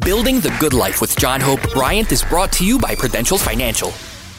[0.00, 3.92] Building the Good Life with John Hope Bryant is brought to you by Prudential Financial.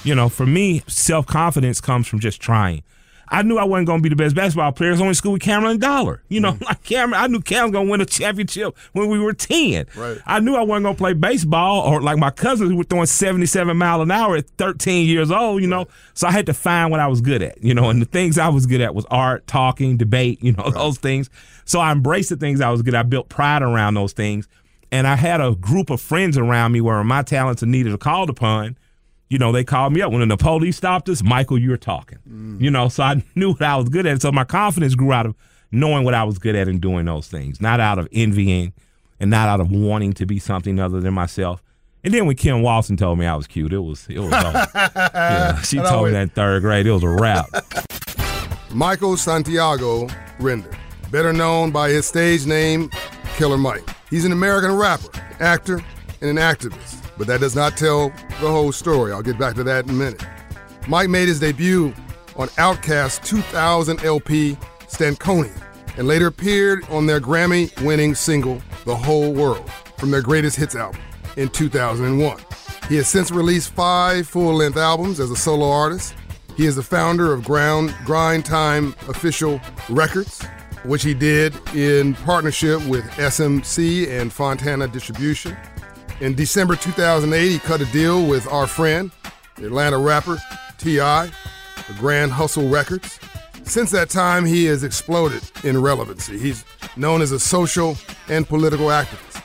[0.03, 2.83] You know, for me, self confidence comes from just trying.
[3.29, 4.89] I knew I wasn't going to be the best basketball player.
[4.89, 6.21] I was only in school with Cameron Dollar.
[6.27, 6.61] You know, mm.
[6.65, 9.85] like Cameron, I knew Cameron was going to win a championship when we were 10.
[9.95, 10.17] Right.
[10.25, 13.05] I knew I wasn't going to play baseball or like my cousins who were throwing
[13.05, 15.87] 77 mile an hour at 13 years old, you know.
[16.15, 18.37] So I had to find what I was good at, you know, and the things
[18.37, 21.29] I was good at was art, talking, debate, you know, those things.
[21.63, 22.99] So I embraced the things I was good at.
[22.99, 24.49] I built pride around those things.
[24.91, 27.97] And I had a group of friends around me where my talents are needed or
[27.97, 28.77] called upon.
[29.29, 31.23] You know, they called me up when the police stopped us.
[31.23, 32.19] Michael, you're talking.
[32.29, 32.61] Mm.
[32.61, 34.21] You know, so I knew what I was good at.
[34.21, 35.35] So my confidence grew out of
[35.71, 38.73] knowing what I was good at and doing those things, not out of envying
[39.19, 41.61] and not out of wanting to be something other than myself.
[42.03, 44.31] And then when Kim Walton told me I was cute, it was it was
[44.75, 46.85] yeah, she told me that in third grade.
[46.85, 47.49] It was a wrap.
[48.73, 50.07] Michael Santiago
[50.39, 50.69] Render,
[51.09, 52.91] better known by his stage name,
[53.37, 53.89] Killer Mike.
[54.15, 55.09] He's an American rapper,
[55.41, 55.83] actor,
[56.21, 59.11] and an activist, but that does not tell the whole story.
[59.11, 60.25] I'll get back to that in a minute.
[60.87, 61.93] Mike made his debut
[62.37, 64.55] on Outkast's 2000 LP,
[64.87, 65.51] Stankonia,
[65.97, 70.77] and later appeared on their Grammy winning single, The Whole World, from their greatest hits
[70.77, 71.01] album
[71.35, 72.39] in 2001.
[72.87, 76.15] He has since released five full length albums as a solo artist.
[76.55, 80.41] He is the founder of Ground Grind Time Official Records,
[80.85, 85.57] which he did in partnership with SMC and Fontana Distribution.
[86.21, 89.11] In December 2008, he cut a deal with our friend,
[89.57, 90.37] Atlanta rapper
[90.77, 91.31] T.I.,
[91.87, 93.19] the Grand Hustle Records.
[93.63, 96.37] Since that time, he has exploded in relevancy.
[96.37, 96.63] He's
[96.95, 97.97] known as a social
[98.29, 99.41] and political activist,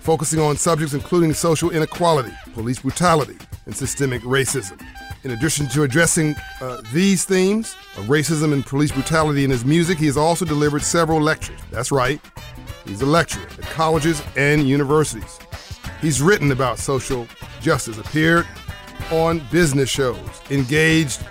[0.00, 4.80] focusing on subjects including social inequality, police brutality, and systemic racism.
[5.24, 9.98] In addition to addressing uh, these themes of racism and police brutality in his music,
[9.98, 11.60] he has also delivered several lectures.
[11.70, 12.20] That's right,
[12.84, 15.38] he's a lecturer at colleges and universities.
[16.00, 17.28] He's written about social
[17.60, 18.46] justice, appeared
[19.12, 20.18] on business shows,
[20.50, 21.24] engaged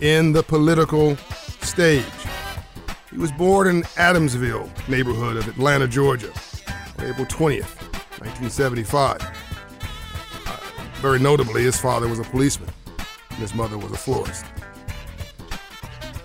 [0.00, 1.16] in the political
[1.62, 2.04] stage.
[3.10, 6.32] He was born in Adamsville neighborhood of Atlanta, Georgia,
[6.98, 7.80] on April 20th,
[8.20, 9.20] 1975.
[10.46, 10.56] Uh,
[11.00, 12.70] very notably, his father was a policeman,
[13.32, 14.44] and his mother was a florist.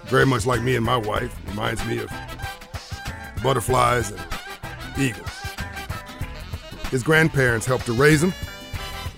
[0.05, 2.09] Very much like me and my wife, reminds me of
[3.43, 4.21] butterflies and
[4.97, 5.29] eagles.
[6.91, 8.33] His grandparents helped to raise him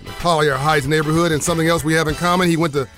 [0.00, 2.48] in the Collier Heights neighborhood, and something else we have in common.
[2.48, 2.88] He went to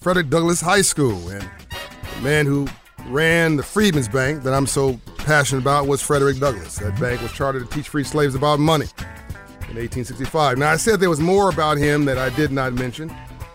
[0.00, 1.42] Frederick Douglass High School, and
[2.16, 2.68] the man who
[3.06, 6.76] ran the Freedmen's Bank that I'm so passionate about was Frederick Douglass.
[6.76, 8.86] That bank was chartered to teach free slaves about money
[9.68, 10.58] in 1865.
[10.58, 13.14] Now, I said there was more about him that I did not mention.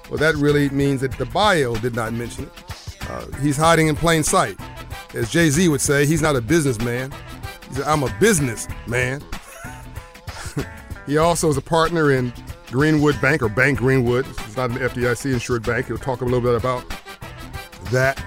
[0.10, 3.10] Well, that really means that the bio did not mention it.
[3.10, 4.58] Uh, he's hiding in plain sight.
[5.14, 7.12] As Jay Z would say, he's not a businessman.
[7.70, 9.24] He said, I'm a business man.
[11.06, 12.34] he also is a partner in
[12.68, 14.26] Greenwood Bank or Bank Greenwood.
[14.28, 15.88] It's not an FDIC insured bank.
[15.88, 16.84] He'll talk a little bit about
[17.92, 18.22] that.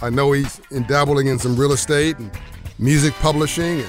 [0.00, 2.30] I know he's in dabbling in some real estate and
[2.78, 3.88] music publishing and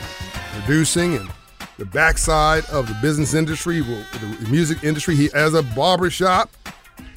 [0.63, 1.29] producing and
[1.77, 5.15] the backside of the business industry, the music industry.
[5.15, 6.49] He has a barbershop,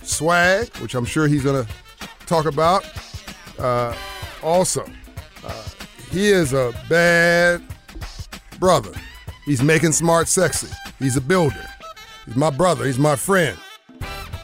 [0.02, 1.72] swag, which I'm sure he's going to
[2.26, 2.84] talk about.
[3.58, 3.94] Uh,
[4.42, 4.84] also,
[5.46, 5.64] uh,
[6.10, 7.62] he is a bad
[8.58, 8.92] brother.
[9.44, 10.68] He's making smart sexy.
[10.98, 11.66] He's a builder.
[12.26, 12.84] He's my brother.
[12.84, 13.58] He's my friend.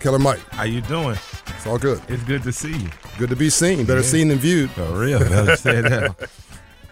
[0.00, 0.40] Killer Mike.
[0.50, 1.16] How you doing?
[1.48, 2.00] It's all good.
[2.08, 2.88] It's good to see you.
[3.18, 3.84] Good to be seen.
[3.84, 4.70] Better seen than viewed.
[4.70, 5.18] For real.
[5.20, 6.28] Better say that.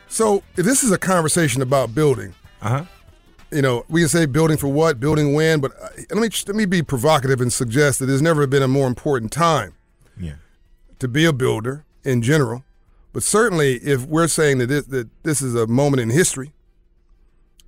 [0.09, 2.85] So, if this is a conversation about building, Uh huh.
[3.53, 6.57] You know, we can say building for what, building when, but uh, let me let
[6.57, 9.75] me be provocative and suggest that there's never been a more important time
[10.19, 10.35] Yeah.
[10.99, 12.65] to be a builder in general.
[13.13, 16.53] But certainly, if we're saying that this, that this is a moment in history,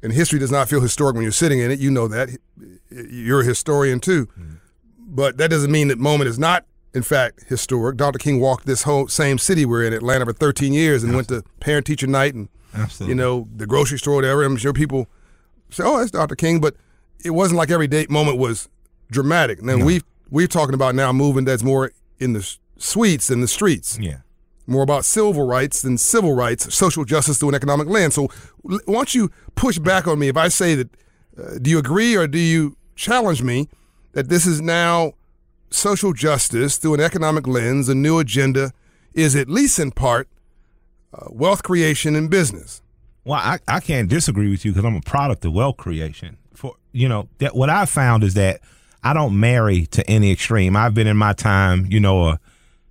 [0.02, 2.28] and history does not feel historic when you're sitting in it, you know that
[2.90, 4.28] you're a historian too.
[4.98, 7.96] But that doesn't mean that moment is not, in fact, historic.
[7.96, 8.18] Dr.
[8.18, 11.42] King walked this whole same city we're in, Atlanta, for 13 years, and went to
[11.60, 13.12] parent teacher night and Absolutely.
[13.12, 14.42] you know the grocery store, whatever.
[14.44, 15.08] I'm sure people
[15.70, 16.34] say, "Oh, that's Dr.
[16.36, 16.74] King," but
[17.24, 18.68] it wasn't like every date moment was
[19.10, 19.62] dramatic.
[19.62, 20.00] Now we
[20.30, 24.18] we're talking about now moving that's more in the suites than the streets Yeah.
[24.66, 28.14] more about silver rights than civil rights, social justice through an economic lens.
[28.14, 28.28] So,
[28.62, 30.88] why don't you push back on me if I say that?
[31.38, 33.68] Uh, do you agree or do you challenge me
[34.12, 35.12] that this is now
[35.70, 37.88] social justice through an economic lens?
[37.88, 38.72] A new agenda
[39.14, 40.28] is at least in part
[41.14, 42.82] uh, wealth creation and business.
[43.28, 46.38] Well, I, I can't disagree with you because I'm a product of wealth creation.
[46.54, 48.60] For you know, that what I found is that
[49.04, 50.74] I don't marry to any extreme.
[50.74, 52.40] I've been in my time, you know, a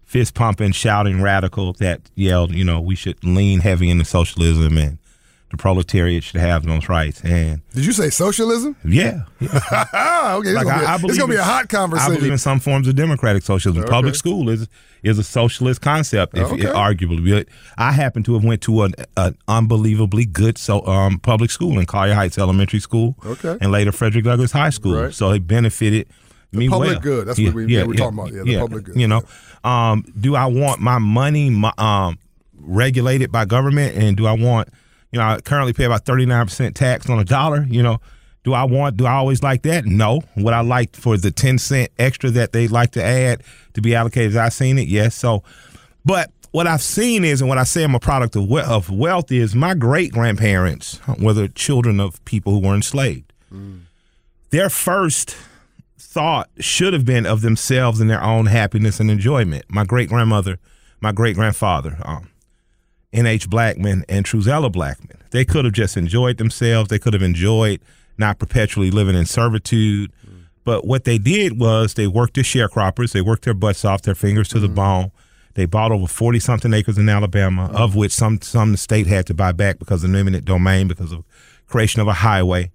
[0.06, 5.00] fist pumping, shouting radical that yelled, you know, we should lean heavy into socialism and
[5.50, 7.22] the proletariat should have those rights.
[7.24, 8.76] And did you say socialism?
[8.84, 9.24] Yeah.
[9.40, 9.48] yeah.
[10.38, 12.12] okay, like gonna I, be, it's gonna be a hot conversation.
[12.12, 13.84] I believe in some forms of democratic socialism.
[13.84, 13.92] Okay.
[13.92, 14.68] Public school is
[15.04, 16.66] is a socialist concept, if, okay.
[16.66, 17.30] arguably.
[17.30, 17.48] But
[17.78, 21.86] I happen to have went to an, an unbelievably good so um, public school in
[21.86, 23.58] Collier Heights Elementary School, okay.
[23.62, 25.02] and later Frederick Douglass High School.
[25.02, 25.14] Right.
[25.14, 26.08] So it benefited
[26.52, 27.00] the me public well.
[27.00, 27.28] good.
[27.28, 28.34] That's yeah, what we, yeah, we're talking about.
[28.34, 28.96] Yeah, the public good.
[28.98, 29.22] You know,
[29.64, 32.18] um, do I want my money my, um,
[32.60, 34.68] regulated by government, and do I want
[35.12, 37.66] you know, I currently pay about 39% tax on a dollar.
[37.70, 38.00] You know,
[38.44, 39.86] do I want, do I always like that?
[39.86, 40.22] No.
[40.36, 43.44] Would I like for the 10 cent extra that they like to add
[43.74, 44.36] to be allocated?
[44.38, 45.16] I've seen it, yes.
[45.16, 45.44] So,
[46.06, 48.90] but what I've seen is, and what I say I'm a product of, we- of
[48.90, 53.32] wealth is my great grandparents were the children of people who were enslaved.
[53.54, 53.82] Mm.
[54.50, 55.36] Their first
[56.00, 59.66] thought should have been of themselves and their own happiness and enjoyment.
[59.68, 60.58] My great grandmother,
[61.02, 62.30] my great grandfather, um,
[63.14, 63.50] N.H.
[63.50, 65.18] Blackman and Truzella Blackman.
[65.32, 66.90] They could have just enjoyed themselves.
[66.90, 67.80] They could have enjoyed
[68.18, 70.12] not perpetually living in servitude.
[70.26, 70.44] Mm.
[70.64, 73.14] But what they did was they worked as sharecroppers.
[73.14, 74.62] They worked their butts off, their fingers to mm.
[74.62, 75.12] the bone.
[75.54, 77.76] They bought over 40 something acres in Alabama, mm.
[77.76, 81.12] of which some, some the state had to buy back because of eminent domain, because
[81.12, 81.24] of
[81.68, 82.72] creation of a highway.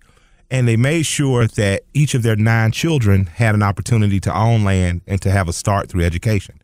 [0.50, 4.64] And they made sure that each of their nine children had an opportunity to own
[4.64, 6.62] land and to have a start through education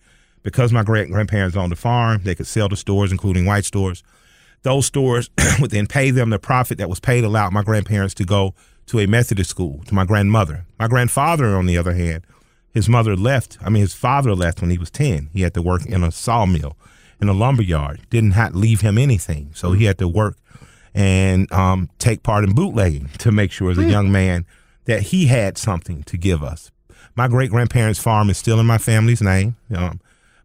[0.49, 4.03] because my great grandparents owned a farm, they could sell to stores, including white stores.
[4.63, 5.29] Those stores
[5.61, 8.55] would then pay them the profit that was paid allowed my grandparents to go
[8.87, 10.65] to a Methodist school, to my grandmother.
[10.79, 12.25] My grandfather, on the other hand,
[12.73, 15.29] his mother left, I mean, his father left when he was 10.
[15.35, 16.79] He had to work in a sawmill,
[17.21, 19.51] in a lumber yard, didn't have, to leave him anything.
[19.53, 20.39] So he had to work
[20.95, 23.91] and um, take part in bootlegging to make sure as a hmm.
[23.91, 24.47] young man
[24.87, 26.71] that he had something to give us.
[27.15, 29.57] My great grandparents' farm is still in my family's name.
[29.77, 30.01] Um,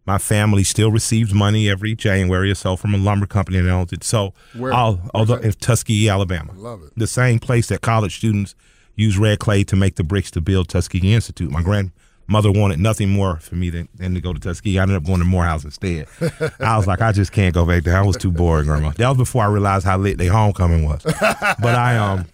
[0.06, 3.92] my family still receives money every January or so from a lumber company that owns
[3.92, 4.04] it.
[4.04, 6.92] So, Where, although in Tuskegee, Alabama, love it.
[6.96, 8.54] The same place that college students
[8.96, 11.50] use red clay to make the bricks to build Tuskegee Institute.
[11.50, 14.78] My grandmother wanted nothing more for me than, than to go to Tuskegee.
[14.78, 16.06] I ended up going to Morehouse instead.
[16.60, 17.96] I was like, I just can't go back there.
[17.96, 18.90] I was too bored, Grandma.
[18.90, 21.02] That was before I realized how lit their homecoming was.
[21.02, 22.26] but I um,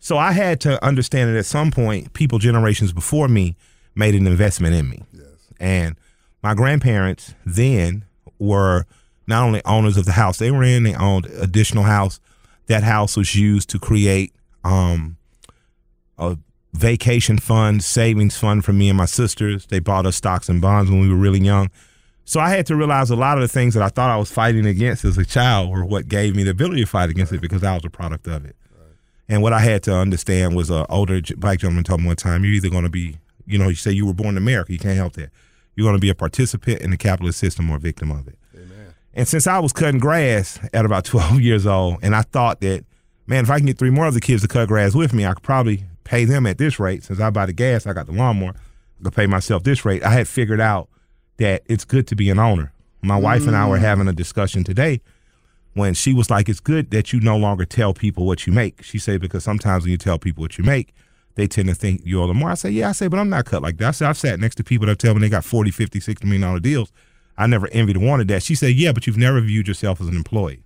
[0.00, 3.56] so I had to understand that at some point, people generations before me
[3.94, 5.26] made an investment in me, yes.
[5.58, 5.96] and
[6.42, 8.04] my grandparents then
[8.38, 8.86] were
[9.26, 12.20] not only owners of the house they were in, they owned additional house.
[12.66, 14.32] That house was used to create
[14.64, 15.16] um,
[16.18, 16.36] a
[16.72, 19.66] vacation fund, savings fund for me and my sisters.
[19.66, 21.70] They bought us stocks and bonds when we were really young.
[22.24, 24.30] So I had to realize a lot of the things that I thought I was
[24.30, 27.40] fighting against as a child were what gave me the ability to fight against it
[27.40, 28.56] because I was a product of it.
[29.28, 32.44] And what I had to understand was an older black gentleman told me one time,
[32.44, 34.78] you're either going to be, you know, you say you were born in America, you
[34.78, 35.30] can't help that.
[35.76, 38.38] You're going to be a participant in the capitalist system or a victim of it.
[38.54, 38.94] Amen.
[39.14, 42.84] And since I was cutting grass at about 12 years old, and I thought that,
[43.26, 45.24] man, if I can get three more of the kids to cut grass with me,
[45.26, 47.04] I could probably pay them at this rate.
[47.04, 48.54] Since I buy the gas, I got the lawnmower,
[49.00, 50.02] I could pay myself this rate.
[50.02, 50.88] I had figured out
[51.36, 52.72] that it's good to be an owner.
[53.02, 53.22] My mm.
[53.22, 55.00] wife and I were having a discussion today
[55.74, 58.82] when she was like, it's good that you no longer tell people what you make.
[58.82, 60.94] She said, because sometimes when you tell people what you make,
[61.36, 62.50] they tend to think you owe them more.
[62.50, 63.88] I say, yeah, I say, but I'm not cut like that.
[63.88, 66.26] I say, I've sat next to people that tell me they got 40, 50, 60
[66.26, 66.92] million dollar deals.
[67.38, 68.42] I never envied or wanted that.
[68.42, 70.62] She said, yeah, but you've never viewed yourself as an employee.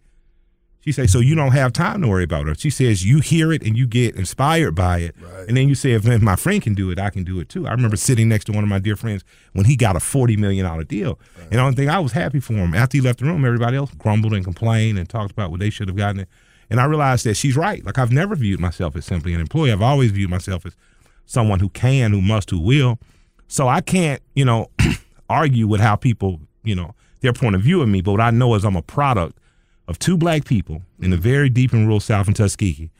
[0.82, 2.58] She said, so you don't have time to worry about it.
[2.58, 5.14] She says, you hear it and you get inspired by it.
[5.20, 5.46] Right.
[5.46, 7.66] And then you say, if my friend can do it, I can do it too.
[7.66, 9.22] I remember sitting next to one of my dear friends
[9.52, 11.18] when he got a $40 million deal.
[11.36, 11.44] Right.
[11.44, 13.76] And the only thing I was happy for him, after he left the room, everybody
[13.76, 16.26] else grumbled and complained and talked about what they should have gotten.
[16.70, 17.84] And I realized that she's right.
[17.84, 19.72] Like I've never viewed myself as simply an employee.
[19.72, 20.76] I've always viewed myself as
[21.26, 22.98] someone who can, who must, who will.
[23.48, 24.70] So I can't, you know,
[25.28, 28.00] argue with how people, you know, their point of view of me.
[28.00, 29.38] But what I know is I'm a product
[29.88, 32.90] of two black people in the very deep and rural South in Tuskegee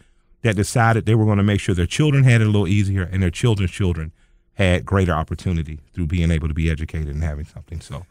[0.43, 3.03] that decided they were going to make sure their children had it a little easier
[3.03, 4.13] and their children's children
[4.55, 7.81] had greater opportunity through being able to be educated and having something.
[7.81, 8.05] So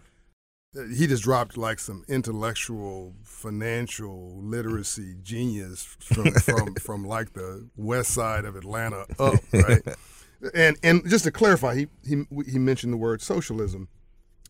[0.74, 8.12] he just dropped like some intellectual, financial literacy genius from from, from like the west
[8.12, 9.82] side of Atlanta up, right?
[10.54, 13.88] and and just to clarify, he he he mentioned the word socialism.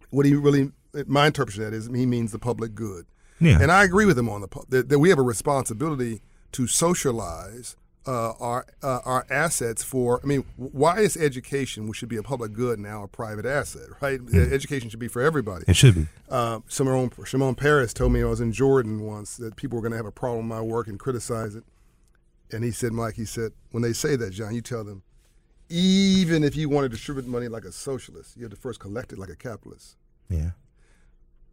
[0.09, 0.71] What he really,
[1.05, 3.05] my interpretation of that is, he means the public good.
[3.39, 3.59] Yeah.
[3.61, 6.21] And I agree with him on the that, that we have a responsibility
[6.53, 7.75] to socialize
[8.09, 10.19] uh, our uh, our assets for.
[10.23, 13.87] I mean, why is education, which should be a public good, now a private asset?
[14.01, 14.19] Right?
[14.19, 14.51] Mm.
[14.51, 15.65] Education should be for everybody.
[15.67, 16.07] It should be.
[16.27, 19.91] Uh, Shimon, Shimon Peres told me I was in Jordan once that people were going
[19.91, 21.63] to have a problem with my work and criticize it,
[22.51, 25.03] and he said, Mike, he said, when they say that, John, you tell them,
[25.69, 29.13] even if you want to distribute money like a socialist, you have to first collect
[29.13, 29.97] it like a capitalist.
[30.29, 30.51] Yeah.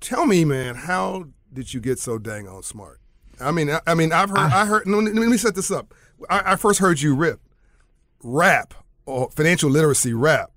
[0.00, 3.00] Tell me, man, how did you get so dang on smart?
[3.40, 4.86] I mean, I, I mean, I've heard, I, heard.
[4.86, 5.92] Let me, let me set this up.
[6.30, 7.40] I, I first heard you rip
[8.22, 8.74] rap
[9.04, 10.50] or financial literacy rap.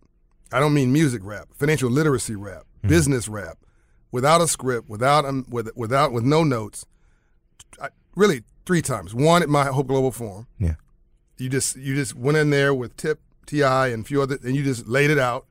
[0.51, 1.49] I don't mean music rap.
[1.53, 3.57] Financial literacy rap, business rap,
[4.11, 6.85] without a script, without um, with without with no notes.
[7.81, 9.13] I, really, three times.
[9.13, 10.47] One at my Hope Global Forum.
[10.57, 10.75] Yeah.
[11.37, 14.55] You just you just went in there with Tip, T.I., and a few other, and
[14.55, 15.45] you just laid it out,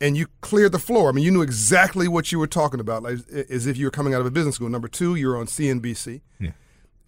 [0.00, 1.08] and you cleared the floor.
[1.08, 3.18] I mean, you knew exactly what you were talking about, like
[3.50, 4.68] as if you were coming out of a business school.
[4.68, 6.52] Number two, you were on CNBC, Yeah.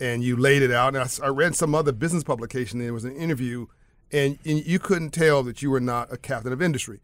[0.00, 0.97] and you laid it out.
[0.97, 2.78] And I read some other business publication.
[2.80, 3.66] There It was an interview,
[4.12, 7.00] and, and you couldn't tell that you were not a captain of industry,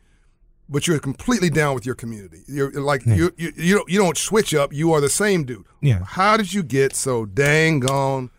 [0.69, 2.43] but you're completely down with your community.
[2.49, 4.73] You're like you, you you don't you don't switch up.
[4.73, 5.65] You are the same dude.
[5.81, 6.03] Yeah.
[6.05, 8.31] How did you get so dang gone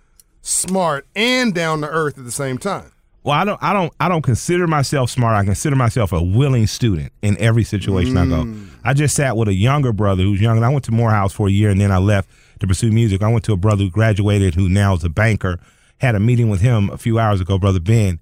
[0.42, 2.92] smart and down to earth at the same time?
[3.27, 5.36] Well, I don't, I don't, I don't consider myself smart.
[5.36, 8.46] I consider myself a willing student in every situation I go.
[8.46, 8.69] Mm.
[8.86, 10.63] I just sat with a younger brother who's younger.
[10.63, 12.29] I went to Morehouse for a year and then I left
[12.62, 13.22] to pursue music.
[13.22, 15.60] I went to a brother who graduated who now is a banker.
[15.98, 18.22] Had a meeting with him a few hours ago, brother Ben,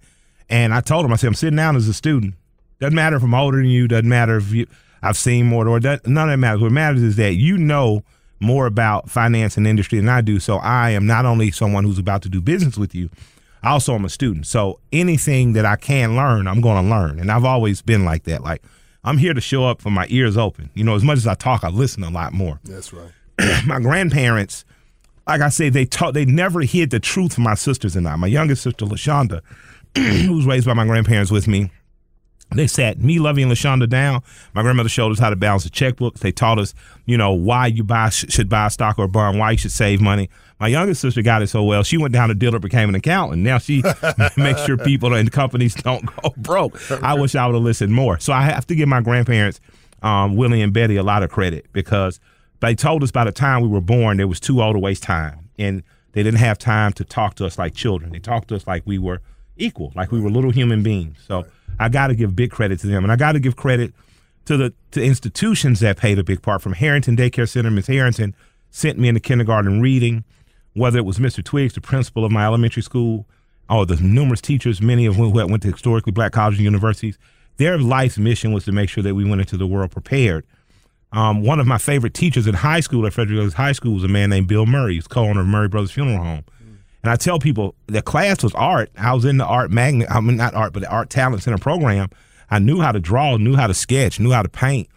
[0.50, 2.33] and I told him, I said, I'm sitting down as a student.
[2.79, 3.88] Doesn't matter if I'm older than you.
[3.88, 4.65] Doesn't matter if you,
[5.03, 6.62] I've seen more or that, none of that matters.
[6.62, 8.03] What matters is that you know
[8.39, 10.39] more about finance and industry than I do.
[10.39, 13.12] So I am not only someone who's about to do business with you,
[13.65, 14.48] also I'm a student.
[14.48, 17.19] So anything that I can learn, I'm going to learn.
[17.19, 18.43] And I've always been like that.
[18.43, 18.62] Like
[19.03, 20.69] I'm here to show up for my ears open.
[20.74, 22.60] You know, as much as I talk, I listen a lot more.
[22.63, 23.12] That's right.
[23.65, 24.65] my grandparents,
[25.27, 28.15] like I say, they taught they never hid the truth from my sisters and I.
[28.15, 29.41] My youngest sister, Lashonda,
[29.98, 31.72] who was raised by my grandparents with me,
[32.53, 34.22] they sat me, Lovey, and Lashonda down.
[34.53, 36.19] My grandmother showed us how to balance a checkbook.
[36.19, 36.74] They taught us,
[37.05, 39.57] you know, why you buy sh- should buy a stock or a bond, why you
[39.57, 40.29] should save money.
[40.59, 43.41] My youngest sister got it so well, she went down to Dillard, became an accountant.
[43.41, 43.83] Now she
[44.38, 46.79] makes sure people and companies don't go broke.
[47.03, 48.19] I wish I would have listened more.
[48.19, 49.59] So I have to give my grandparents,
[50.01, 52.19] um, Willie and Betty, a lot of credit because
[52.62, 55.03] they told us by the time we were born, they was too old to waste
[55.03, 55.83] time, and
[56.13, 58.12] they didn't have time to talk to us like children.
[58.12, 59.21] They talked to us like we were
[59.57, 61.17] equal, like we were little human beings.
[61.27, 61.45] So
[61.79, 63.93] I got to give big credit to them, and I got to give credit
[64.45, 66.62] to the to institutions that played a big part.
[66.62, 68.33] From Harrington Daycare Center, Miss Harrington
[68.71, 70.24] sent me into kindergarten reading.
[70.75, 71.44] Whether it was Mr.
[71.44, 73.25] Twiggs, the principal of my elementary school,
[73.70, 77.17] or the numerous teachers, many of whom who went to historically black colleges and universities,
[77.58, 80.46] their life's mission was to make sure that we went into the world prepared.
[81.12, 84.03] Um, one of my favorite teachers in high school at Frederick Douglass High School was
[84.03, 84.96] a man named Bill Murray.
[84.96, 86.44] He's co-owner of Murray Brothers Funeral Home.
[87.03, 88.89] And I tell people the class was art.
[88.98, 90.10] I was in the art magnet.
[90.12, 92.10] I mean, not art, but the art talent center program.
[92.50, 94.89] I knew how to draw, knew how to sketch, knew how to paint.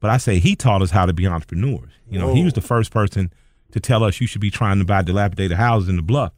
[0.00, 1.90] But I say he taught us how to be entrepreneurs.
[2.08, 3.32] You know, he was the first person
[3.76, 6.32] to tell us you should be trying to buy dilapidated houses in the bluff.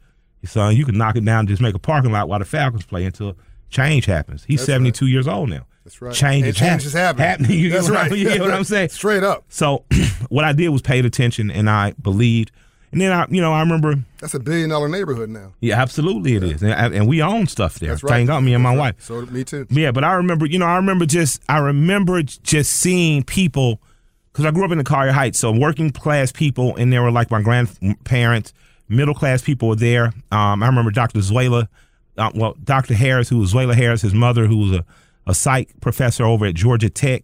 [0.45, 2.85] Son, you can knock it down, and just make a parking lot while the Falcons
[2.85, 3.35] play until
[3.69, 4.43] change happens.
[4.45, 5.65] He's 72 years old now.
[5.83, 6.13] That's right.
[6.13, 7.27] Change And is change is happening.
[7.27, 7.51] happening.
[7.59, 8.17] You, get That's what I'm- right.
[8.19, 8.89] you get what I'm saying?
[8.89, 9.43] Straight up.
[9.49, 9.85] So
[10.29, 12.51] what I did was paid attention and I believed.
[12.91, 15.53] And then I, you know, I remember, That's a billion dollar neighborhood now.
[15.61, 17.89] yeah, absolutely it is, and, and we own stuff there.
[17.89, 18.11] That's right.
[18.11, 18.79] Thank God, me and my That's
[19.09, 19.09] wife.
[19.21, 19.27] right.
[19.27, 19.67] So me too.
[19.69, 23.79] Yeah, but I remember, you know, I remember just, I remember just seeing people,
[24.31, 27.11] because I grew up in the Collier Heights, so working class people, and there were
[27.11, 28.53] like my grandparents,
[28.87, 30.13] middle class people were there.
[30.31, 31.19] Um, I remember Dr.
[31.19, 31.67] Zuela,
[32.17, 32.93] uh, well, Dr.
[32.93, 34.85] Harris, who was Zuela Harris, his mother, who was a,
[35.27, 37.23] a psych professor over at Georgia Tech.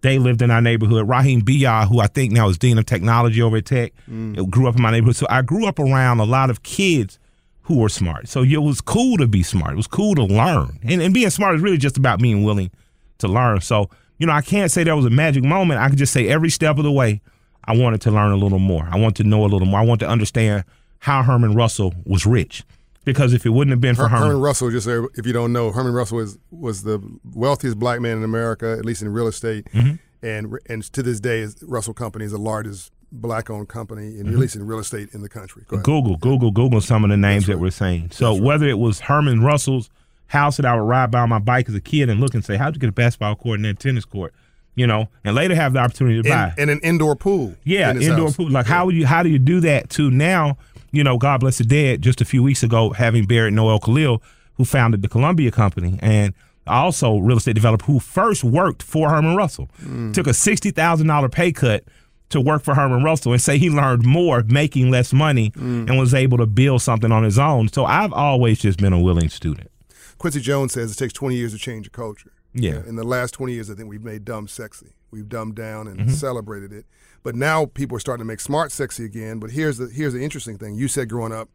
[0.00, 1.08] They lived in our neighborhood.
[1.08, 4.76] Raheem Beyah, who I think now is dean of technology over at Tech, grew up
[4.76, 5.16] in my neighborhood.
[5.16, 7.18] So I grew up around a lot of kids
[7.62, 8.28] who were smart.
[8.28, 9.72] So it was cool to be smart.
[9.72, 10.78] It was cool to learn.
[10.84, 12.70] And, and being smart is really just about being willing
[13.18, 13.60] to learn.
[13.60, 15.80] So, you know, I can't say there was a magic moment.
[15.80, 17.20] I could just say every step of the way,
[17.64, 18.88] I wanted to learn a little more.
[18.90, 19.78] I want to know a little more.
[19.80, 20.64] I want to understand
[21.00, 22.64] how Herman Russell was rich.
[23.04, 25.32] Because if it wouldn't have been for Her- Herman, Herman Russell, just so if you
[25.32, 27.00] don't know, Herman Russell was was the
[27.32, 29.94] wealthiest black man in America, at least in real estate, Mm-hmm.
[30.26, 34.20] and and to this day, Russell Company is the largest black-owned company, Mm-hmm.
[34.26, 35.62] in, at least in real estate in the country.
[35.68, 35.78] Go.
[35.78, 38.10] Google, Google, Google some of the names that we're saying.
[38.10, 39.88] So whether it was Herman Russell's
[40.28, 42.44] house that I would ride by on my bike as a kid and look and
[42.44, 44.32] say, how'd you get a basketball court and then a tennis court?
[44.74, 46.52] You know, and later have the opportunity to buy.
[46.56, 47.56] And, and an indoor pool.
[47.64, 48.36] Yeah, in indoor house.
[48.36, 48.48] pool.
[48.48, 50.56] Like how would you how do you do that to now,
[50.92, 54.22] you know, God bless the dead, just a few weeks ago, having buried Noel Khalil,
[54.54, 56.32] who founded the Columbia Company and
[56.68, 59.68] also real estate developer who first worked for Herman Russell.
[59.80, 60.12] Hmm.
[60.12, 61.82] Took a sixty thousand dollar pay cut
[62.28, 65.86] to work for Herman Russell and say he learned more making less money hmm.
[65.88, 67.68] and was able to build something on his own.
[67.68, 69.70] So I've always just been a willing student.
[70.18, 72.32] Quincy Jones says it takes 20 years to change a culture.
[72.54, 72.82] Yeah.
[72.86, 74.94] In the last 20 years, I think we've made dumb sexy.
[75.10, 76.10] We've dumbed down and Mm-hmm.
[76.10, 76.86] celebrated it.
[77.22, 79.38] But now people are starting to make smart sexy again.
[79.38, 80.74] But here's the here's the interesting thing.
[80.74, 81.48] You said growing up,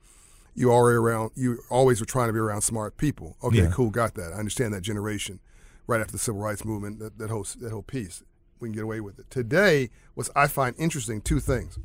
[0.56, 3.38] you already around you always were trying to be around smart people.
[3.44, 3.72] Okay, Yeah.
[3.72, 4.34] cool, got that.
[4.34, 5.40] I understand that generation.
[5.88, 8.24] Right after the civil rights movement, that, that whole that whole piece,
[8.60, 9.30] we can get away with it.
[9.30, 11.78] Today, what I find interesting, two things.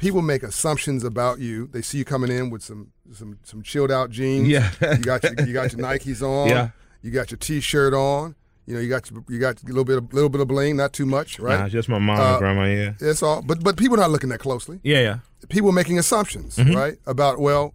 [0.00, 1.68] People make assumptions about you.
[1.68, 4.48] They see you coming in with some some some chilled out jeans.
[4.48, 4.70] Yeah.
[4.80, 6.48] you got your, you got your Nikes on.
[6.48, 6.70] Yeah.
[7.02, 8.34] You got your T-shirt on.
[8.66, 10.76] You know, you got your, you got a little bit of little bit of bling,
[10.76, 11.58] not too much, right?
[11.60, 12.64] Nah, just my mom Uh, and grandma.
[12.66, 12.92] Yeah.
[13.00, 14.78] It's all, but but people are not looking that closely.
[14.82, 15.00] Yeah.
[15.00, 15.18] Yeah.
[15.48, 16.76] People making assumptions, Mm-hmm.
[16.76, 17.74] right, about well,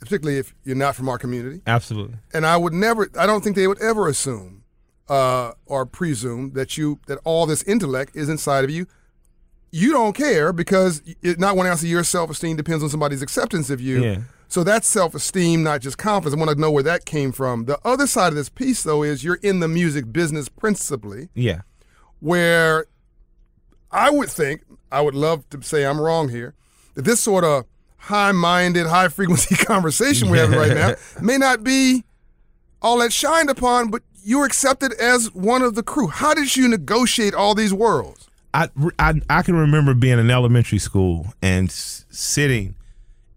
[0.00, 1.62] particularly if you're not from our community.
[1.66, 2.16] Absolutely.
[2.34, 4.64] And I would never, I don't think they would ever assume
[5.08, 8.86] uh, or presume that you that all this intellect is inside of you.
[9.76, 13.22] You don't care because it, not one ounce of your self esteem depends on somebody's
[13.22, 14.04] acceptance of you.
[14.04, 14.18] Yeah.
[14.46, 16.40] So that's self esteem, not just confidence.
[16.40, 17.64] I want to know where that came from.
[17.64, 21.62] The other side of this piece, though, is you're in the music business principally, Yeah.
[22.20, 22.86] where
[23.90, 24.62] I would think,
[24.92, 26.54] I would love to say I'm wrong here,
[26.94, 27.64] that this sort of
[27.96, 32.04] high minded, high frequency conversation we're having right now may not be
[32.80, 36.06] all that shined upon, but you're accepted as one of the crew.
[36.06, 38.28] How did you negotiate all these worlds?
[38.54, 38.68] I,
[38.98, 42.76] I, I can remember being in elementary school and s- sitting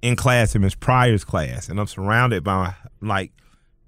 [0.02, 3.32] in class in Miss Pryor's class, and I'm surrounded by like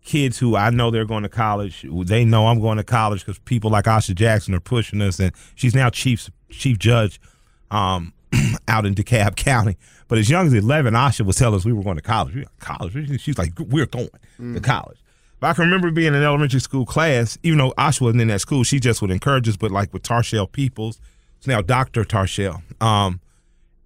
[0.03, 1.85] kids who I know they're going to college.
[1.87, 5.31] They know I'm going to college because people like Asha Jackson are pushing us, and
[5.55, 7.21] she's now chief chief judge
[7.69, 8.11] um,
[8.67, 9.77] out in DeKalb County.
[10.07, 12.33] But as young as 11, Asha was telling us we were going to college.
[12.33, 13.21] We college.
[13.21, 14.09] She's like, we're going
[14.55, 14.97] to college.
[15.39, 18.41] But I can remember being in elementary school class, even though Asha wasn't in that
[18.41, 19.55] school, she just would encourage us.
[19.57, 20.99] But like with Tarshell Peoples,
[21.39, 22.03] it's now Dr.
[22.03, 22.61] Tarshell.
[22.81, 23.21] Um,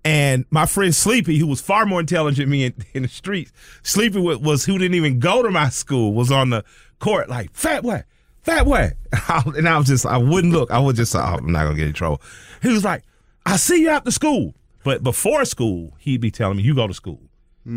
[0.04, 3.52] and my friend Sleepy, who was far more intelligent than me in, in the streets,
[3.84, 6.66] Sleepy wa- was who didn't even go to my school, was on the
[7.00, 8.04] court like, fat boy,
[8.42, 8.92] fat boy.
[9.56, 10.72] and I was just, I wouldn't look.
[10.72, 12.22] I was just, oh, I'm not going to get in trouble.
[12.64, 13.04] He was like,
[13.46, 14.56] I see you after school.
[14.84, 17.22] But before school, he'd be telling me, you go to school.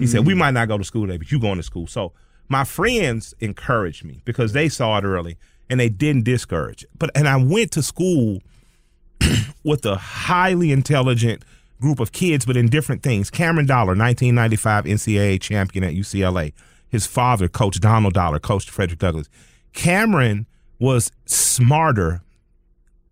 [0.01, 1.87] He said, we might not go to school today, but you going to school.
[1.87, 2.13] So
[2.49, 5.39] my friends encouraged me because they saw it early
[5.71, 6.85] and they didn't discourage.
[6.99, 8.41] But and I went to school
[9.65, 11.45] with a highly intelligent
[11.81, 13.31] group of kids, but in different things.
[13.31, 16.53] Cameron Dollar, 1995 NCAA champion at UCLA.
[16.89, 19.29] His father, Coach Donald Dollar, coached Frederick Douglass.
[19.73, 20.47] Cameron
[20.79, 22.23] was smarter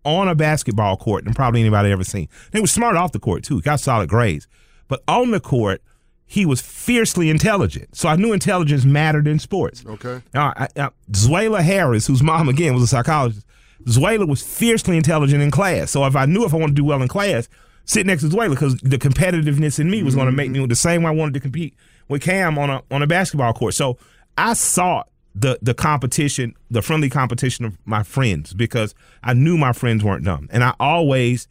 [0.03, 2.29] on a basketball court than probably anybody ever seen.
[2.53, 3.61] He was smart off the court too.
[3.61, 4.47] Got solid grades,
[4.87, 5.81] but on the court,
[6.27, 7.95] he was fiercely intelligent.
[7.95, 9.83] So I knew intelligence mattered in sports.
[9.85, 10.21] Okay.
[10.33, 13.45] Now, I, I, Zuela Harris, whose mom again was a psychologist,
[13.85, 15.91] Zuela was fiercely intelligent in class.
[15.91, 17.47] So if I knew if I wanted to do well in class,
[17.85, 20.67] sit next to Zuela because the competitiveness in me was going to make me mm-hmm.
[20.67, 21.75] the same way I wanted to compete
[22.07, 23.73] with Cam on a on a basketball court.
[23.73, 23.97] So
[24.37, 29.73] I sought the the competition, the friendly competition of my friends because I knew my
[29.73, 31.47] friends weren't dumb, and I always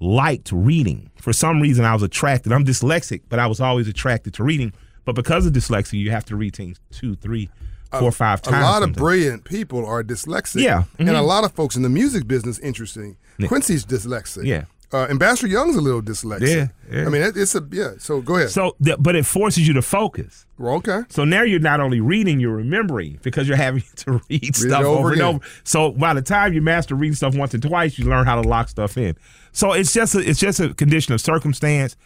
[0.00, 1.10] liked reading.
[1.16, 2.52] For some reason, I was attracted.
[2.52, 4.72] I'm dyslexic, but I was always attracted to reading.
[5.04, 7.50] But because of dyslexia, you have to read things two, three,
[7.98, 8.62] four, or five A times.
[8.62, 10.62] lot of brilliant people are dyslexic.
[10.62, 10.84] Yeah.
[10.98, 11.26] And a Mhm.
[11.26, 13.16] lot of folks in the music business, interesting.
[13.46, 14.44] Quincy's dyslexic.
[14.44, 14.64] Yeah.
[14.94, 16.48] Uh, Ambassador Young's a little dyslexic.
[16.54, 17.06] Yeah, yeah.
[17.06, 17.92] I mean, it, it's a, yeah.
[17.98, 18.50] So go ahead.
[18.50, 20.44] So, th- but it forces you to focus.
[20.58, 21.00] Well, okay.
[21.08, 24.98] So now you're not only reading, you're remembering because you're having to read, stuff over
[24.98, 25.40] over, and over.
[25.64, 28.46] So by the time you master reading stuff once and twice, you learn how to
[28.46, 29.16] lock stuff in.
[29.52, 31.96] So it's just a, it's just a condition of circumstance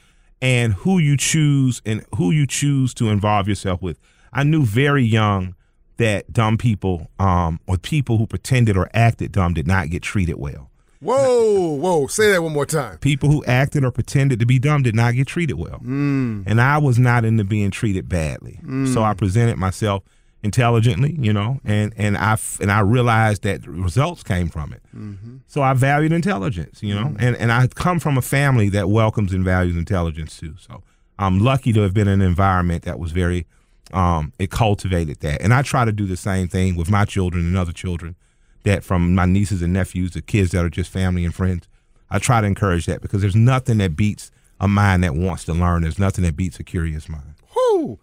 [0.41, 3.99] and who you choose and who you choose to involve yourself with.
[4.33, 5.57] I knew very young
[5.99, 10.37] that dumb people um, or people who pretended or acted dumb did not get treated
[10.37, 10.71] well.
[11.01, 12.07] Whoa, whoa.
[12.07, 12.99] Say that one more time.
[12.99, 15.79] People who acted or pretended to be dumb did not get treated well.
[15.81, 16.45] Mm.
[16.47, 18.61] And I was not into being treated badly.
[18.65, 18.93] Mm.
[18.93, 20.03] So I presented myself
[20.43, 24.83] intelligently, you know, and, and I and I realized that results came from it.
[24.95, 25.39] Mm-hmm.
[25.47, 27.17] So I valued intelligence, you know, mm.
[27.19, 30.55] and, and I come from a family that welcomes and values intelligence too.
[30.59, 30.83] So
[31.19, 33.47] I'm lucky to have been in an environment that was very,
[33.93, 35.41] um, it cultivated that.
[35.41, 38.17] And I try to do the same thing with my children and other children
[38.65, 41.69] that from my nieces and nephews the kids that are just family and friends.
[42.11, 45.53] I try to encourage that because there's nothing that beats a mind that wants to
[45.53, 45.83] learn.
[45.83, 47.35] There's nothing that beats a curious mind.
[47.55, 47.99] Whoo.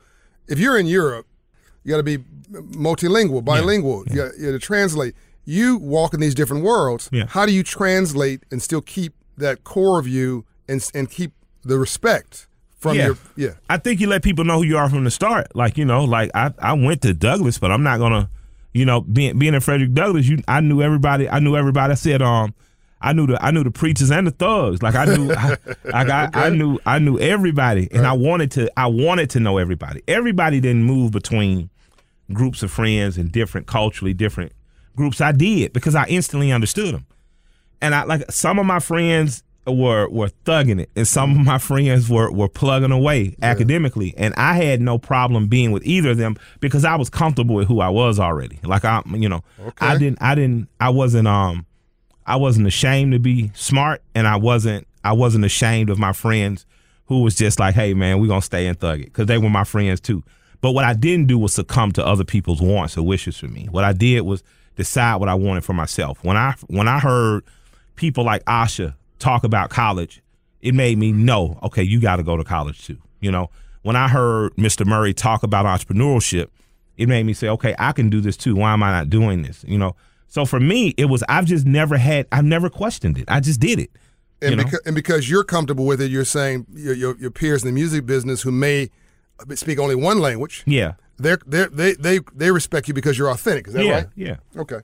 [0.47, 1.27] If you're in Europe,
[1.83, 2.17] you got to be
[2.51, 4.03] multilingual, bilingual.
[4.07, 5.15] You, got, you got to translate.
[5.45, 7.09] You walk in these different worlds.
[7.11, 7.25] Yeah.
[7.27, 11.77] How do you translate and still keep that core of you and and keep the
[11.77, 12.47] respect
[12.83, 13.05] from Yeah.
[13.07, 13.49] your yeah?
[13.69, 15.55] I think you let people know who you are from the start.
[15.55, 18.29] Like you know, like I, I went to Douglass, but I'm not gonna,
[18.73, 21.27] you know, being being in Frederick Douglass, you I knew everybody.
[21.27, 21.91] I knew everybody.
[21.91, 22.53] I said um.
[23.05, 24.81] I knew the I knew the preachers and the thugs.
[24.81, 28.71] Like I knew, I, like I, I knew I knew everybody, and I wanted to
[28.79, 30.01] I wanted to know everybody.
[30.07, 31.69] Everybody didn't move between
[32.31, 34.53] groups of friends and different culturally different
[34.95, 35.19] groups.
[35.19, 37.05] I did because I instantly understood them,
[37.81, 41.57] and I like some of my friends were were thugging it, and some of my
[41.57, 46.17] friends were were plugging away academically, and I had no problem being with either of
[46.17, 48.59] them because I was comfortable with who I was already.
[48.63, 49.43] Like I, you know,
[49.79, 51.65] I didn't I didn't I wasn't um
[52.25, 56.65] I wasn't ashamed to be smart, and I wasn't I wasn't ashamed of my friends
[57.05, 59.49] who was just like, hey man, we're gonna stay and thug it because they were
[59.49, 60.23] my friends too.
[60.61, 63.67] But what I didn't do was succumb to other people's wants or wishes for me.
[63.69, 64.43] What I did was
[64.75, 66.23] decide what I wanted for myself.
[66.23, 67.43] When I when I heard
[67.95, 70.21] people like Asha talk about college,
[70.61, 72.97] it made me know, okay, you got to go to college too.
[73.21, 73.49] You know,
[73.81, 74.85] when I heard Mr.
[74.85, 76.47] Murray talk about entrepreneurship,
[76.97, 78.55] it made me say, okay, I can do this too.
[78.55, 79.63] Why am I not doing this?
[79.67, 79.95] You know,
[80.27, 83.25] so for me, it was I've just never had I've never questioned it.
[83.27, 83.91] I just did it.
[84.41, 84.63] And, you know?
[84.63, 87.73] because, and because you're comfortable with it, you're saying your, your, your peers in the
[87.73, 88.89] music business who may
[89.55, 90.93] speak only one language, Yeah.
[91.17, 93.67] they're, they're, they they they respect you because you're authentic.
[93.67, 93.93] Is that yeah.
[93.93, 94.07] right?
[94.15, 94.35] Yeah.
[94.57, 94.79] Okay.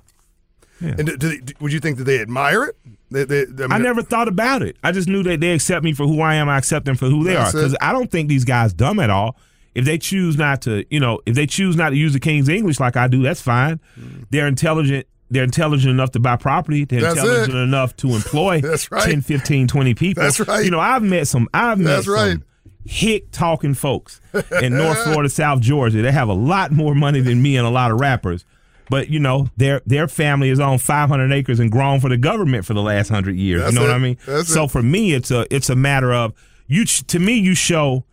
[0.82, 0.96] Yeah.
[0.98, 2.76] And do, do, they- would you think that they admire it?
[3.12, 4.78] They, they, I, mean, I never thought about it.
[4.84, 6.48] I just knew that they accept me for who I am.
[6.48, 7.52] I accept them for who they are.
[7.52, 7.76] Because.
[7.82, 9.36] I don't think these guys dumb at all.
[9.76, 12.50] If they choose not to, you know, if they choose not to use the King's
[12.50, 13.80] English like I do, that's fine.
[14.00, 14.26] Mm.
[14.30, 15.08] They're intelligent.
[15.32, 16.86] They're intelligent enough to buy property.
[16.86, 17.62] They're That's intelligent it.
[17.62, 19.04] enough to employ That's right.
[19.10, 20.24] 10, 15, 20 people.
[20.24, 20.66] That's right.
[20.66, 22.32] You know, I've met some, I've met That's right.
[22.32, 22.44] some
[22.86, 24.22] hick talking folks
[24.62, 26.02] in North Florida, South Georgia.
[26.02, 28.44] They have a lot more money than me and a lot of rappers.
[28.90, 32.66] But you know, their their family is on 500 acres and grown for the government
[32.66, 33.62] for the last hundred years.
[33.62, 33.96] That's you know what.
[33.96, 34.18] I mean?
[34.26, 34.72] That's so it.
[34.72, 36.34] for me, it's a it's a matter of
[36.68, 36.86] you.
[36.86, 38.04] To me, you show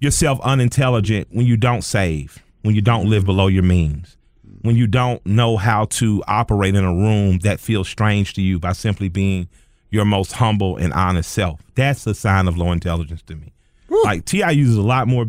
[0.00, 4.16] yourself unintelligent when you don't save, when you don't live below your means,
[4.62, 8.58] when you don't know how to operate in a room that feels strange to you
[8.58, 9.48] by simply being
[9.90, 11.60] your most humble and honest self.
[11.74, 13.52] That's a sign of low intelligence to me.
[14.04, 14.50] Like T.I.
[14.50, 15.26] uses a lot more,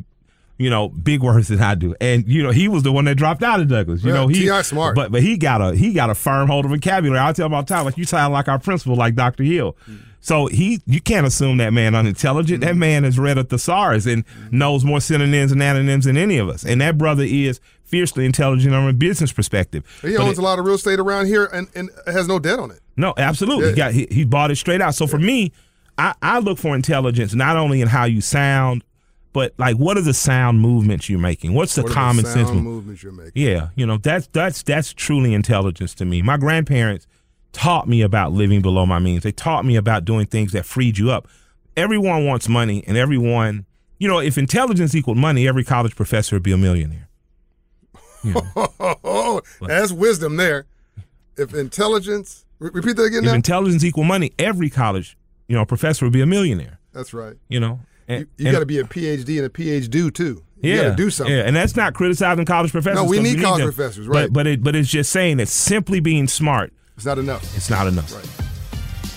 [0.58, 3.16] you know, big words than I do, and you know he was the one that
[3.16, 4.04] dropped out of Douglass.
[4.04, 4.62] You Yeah, know he T.I.
[4.62, 4.96] smart.
[4.96, 7.20] but but he got a he got a firm hold of vocabulary.
[7.20, 9.44] I tell him all the time, like you sound like our principal, like Dr.
[9.44, 9.76] Hill.
[10.22, 12.62] So he you can't assume that man unintelligent.
[12.62, 16.48] That man has read a thesaurus and knows more synonyms and antonyms than any of
[16.50, 16.64] us.
[16.64, 19.84] And that brother is fiercely intelligent from a business perspective.
[20.02, 22.58] he owns it- a lot of real estate around here and, and has no debt
[22.60, 22.80] on it.
[22.96, 23.70] no, absolutely.
[23.72, 24.96] He got he, he bought it straight out.
[24.96, 25.52] So for me,
[25.98, 28.84] I, I look for intelligence not only in how you sound,
[29.34, 31.54] but like what are the sound movements you're making?
[31.54, 33.34] What's the What common sound sense movements you're making?
[33.36, 36.22] Yeah, you know that's that's that's truly intelligence to me.
[36.22, 37.08] My grandparents
[37.52, 39.24] taught me about living below my means.
[39.24, 41.28] They taught me about doing things that freed you up.
[41.76, 43.66] Everyone wants money, and everyone,
[44.00, 47.10] you know, if intelligence equaled money, every college professor would be a millionaire.
[48.24, 48.68] You know,
[49.04, 50.66] Oh, that's wisdom there.
[51.38, 53.34] If intelligence, re- repeat that again if now.
[53.34, 55.18] intelligence equal money, every college,
[55.48, 56.80] you know, professor would be a millionaire.
[56.94, 57.36] that's right.
[57.50, 60.44] You know, and, you and- got to be a PhD and a PhD too.
[60.62, 61.36] You yeah, got to do something.
[61.36, 62.96] Yeah, and that's not criticizing college professors.
[63.04, 63.74] No, we need college them.
[63.74, 64.32] professors, right.
[64.32, 67.44] But it, but it's just saying that simply being smart, It's not enough.
[67.58, 68.14] it's not enough.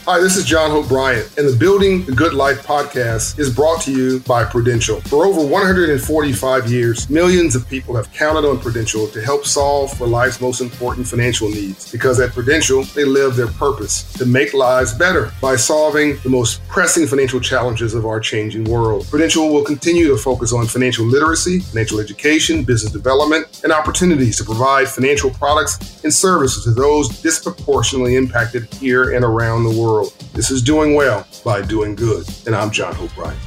[0.08, 3.82] Hi, this is John Hope Bryant, and the Building the Good Life podcast is brought
[3.82, 5.00] to you by Prudential.
[5.00, 10.06] For over 145 years, millions of people have counted on Prudential to help solve for
[10.06, 11.90] life's most important financial needs.
[11.90, 16.64] Because at Prudential, they live their purpose to make lives better by solving the most
[16.68, 19.08] pressing financial challenges of our changing world.
[19.10, 24.44] Prudential will continue to focus on financial literacy, financial education, business development, and opportunities to
[24.44, 29.95] provide financial products and services to those disproportionately impacted here and around the world.
[30.04, 33.38] This is Doing Well by Doing Good, and I'm John Hope Bryant.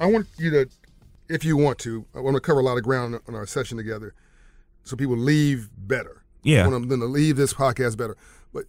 [0.00, 0.68] I want you to,
[1.28, 3.76] if you want to, I want to cover a lot of ground on our session
[3.76, 4.14] together
[4.84, 6.22] so people leave better.
[6.42, 6.64] Yeah.
[6.64, 8.16] I want them to leave this podcast better.
[8.54, 8.64] But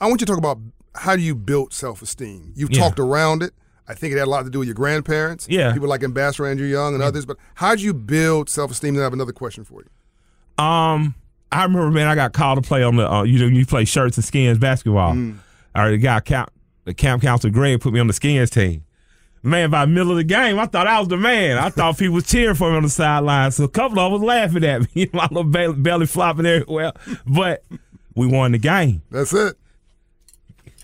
[0.00, 0.58] I want you to talk about
[0.96, 2.52] how do you build self esteem?
[2.56, 2.80] You've Yeah.
[2.80, 3.52] talked around it.
[3.86, 5.46] I think it had a lot to do with your grandparents.
[5.48, 5.72] Yeah.
[5.72, 7.26] People like Ambassador Andrew Young and others.
[7.26, 8.94] But how do you build self esteem?
[8.94, 10.64] Then I have another question for you.
[10.64, 11.14] Um,
[11.52, 13.84] I remember, man, I got called to play on the, uh, you know, you play
[13.84, 15.14] shirts and skins basketball.
[15.14, 15.38] Mm.
[15.74, 16.50] Or the guy, camp,
[16.84, 18.84] the camp counselor Greg put me on the skins team.
[19.42, 21.58] Man, by the middle of the game, I thought I was the man.
[21.58, 23.50] I thought people was cheering for me on the sideline.
[23.50, 25.10] So a couple of them was laughing at me.
[25.12, 26.92] My little belly, belly flopping everywhere.
[27.26, 27.62] But
[28.14, 29.02] we won the game.
[29.10, 29.56] That's it.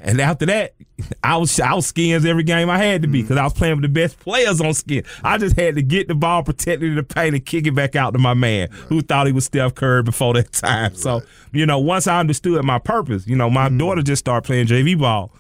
[0.03, 0.75] And after that,
[1.23, 3.27] I was I was skins every game I had to be hmm.
[3.27, 5.05] because I was playing with the best players on skin.
[5.23, 7.97] I just had to get the ball protected in the paint and kick it back
[7.97, 10.95] out to my man who thought he was Steph Curry before that time.
[10.95, 13.79] So, you know, once I understood my purpose, you know, my hmm.
[13.79, 15.33] daughter just started playing JV ball.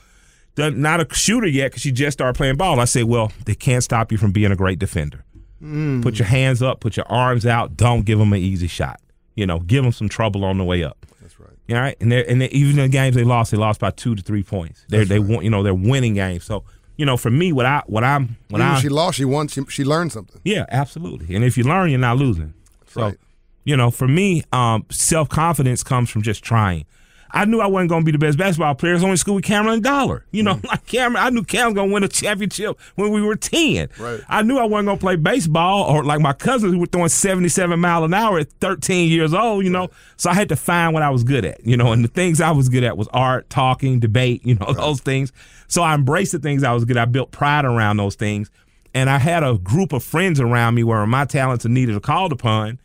[0.57, 2.73] Not a shooter yet because she just started playing ball.
[2.73, 5.25] And I said, well, they can't stop you from being a great defender.
[5.59, 6.03] Hmm.
[6.03, 7.77] Put your hands up, put your arms out.
[7.77, 9.01] Don't give them an easy shot.
[9.37, 10.99] You know, give them some trouble on the way up.
[11.71, 11.77] That's right.
[11.77, 13.91] All right, and they're, and they, even in the games they lost, they lost by
[13.91, 14.85] two to three points.
[14.89, 16.45] They they won, you know, they're winning games.
[16.45, 16.65] So
[16.97, 19.49] you know, for me, what I what I'm what Even I she lost, she won.
[19.49, 20.41] She, she learned something.
[20.45, 21.35] yeah, absolutely.
[21.35, 22.53] And if you learn, you're not losing.
[22.89, 23.19] So right.
[23.65, 26.85] you know, for me, um, self confidence comes from just trying.
[27.33, 28.93] I knew I wasn't going to be the best basketball player.
[28.93, 30.25] I was only school with Cameron Dollar.
[30.31, 30.64] You know, mm.
[30.69, 33.88] like Cameron, I knew Cameron was going to win a championship when we were 10.
[33.99, 34.21] Right.
[34.29, 37.09] I knew I wasn't going to play baseball or like my cousins who were throwing
[37.09, 39.81] 77 mile an hour at 13 years old, you know.
[39.81, 39.90] Right.
[40.16, 42.40] So I had to find what I was good at, you know, and the things
[42.40, 44.77] I was good at was art, talking, debate, you know, right.
[44.77, 45.33] those things.
[45.69, 47.03] So I embraced the things I was good at.
[47.03, 48.51] I built pride around those things.
[48.93, 52.01] And I had a group of friends around me where my talents are needed or
[52.01, 52.81] called upon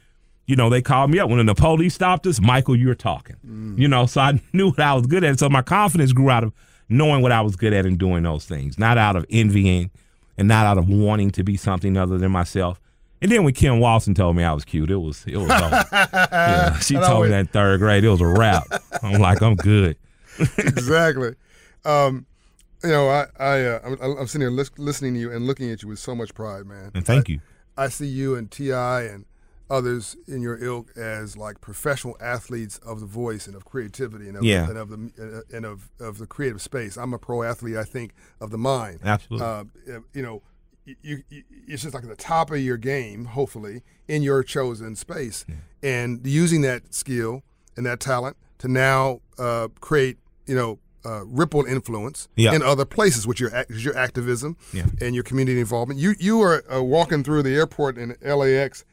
[0.47, 2.39] you know, they called me up when the police stopped us.
[2.39, 3.35] Michael, you're talking.
[3.45, 3.79] Mm.
[3.79, 5.39] You know, so I knew what I was good at.
[5.39, 6.53] So my confidence grew out of
[6.89, 9.89] knowing what I was good at and doing those things, not out of envying
[10.37, 12.79] and not out of wanting to be something other than myself.
[13.21, 15.47] And then when Kim Walton told me I was cute, it was it was
[15.91, 18.03] yeah, she told me that in third grade.
[18.03, 18.67] It was a wrap.
[19.01, 19.97] I'm like, I'm good.
[20.57, 21.33] exactly.
[21.85, 22.25] Um,
[22.83, 25.81] you know, I I uh, I'm, I'm, sitting here listening to you and looking at
[25.81, 26.91] you with so much pride, man.
[26.93, 27.39] And thank I, you.
[27.77, 29.03] I see you and T.I.
[29.03, 29.25] and
[29.69, 34.37] others in your ilk as like professional athletes of the voice and of creativity and
[34.37, 34.69] of, yeah.
[34.69, 36.97] and of the and of, of the creative space.
[36.97, 37.77] I'm a pro athlete.
[37.77, 38.99] I think of the mind.
[39.03, 39.45] Absolutely.
[39.45, 39.63] Uh,
[40.13, 40.41] you know,
[40.85, 44.95] you, you, it's just like at the top of your game, hopefully, in your chosen
[44.95, 45.55] space, yeah.
[45.81, 47.41] and using that skill
[47.75, 50.79] and that talent to now uh, create, you know.
[51.07, 52.55] Uh, ripple influence yeah.
[52.55, 54.87] in other places with your your activism yeah.
[54.99, 55.99] and your community involvement.
[55.99, 58.83] You you are uh, walking through the airport in LAX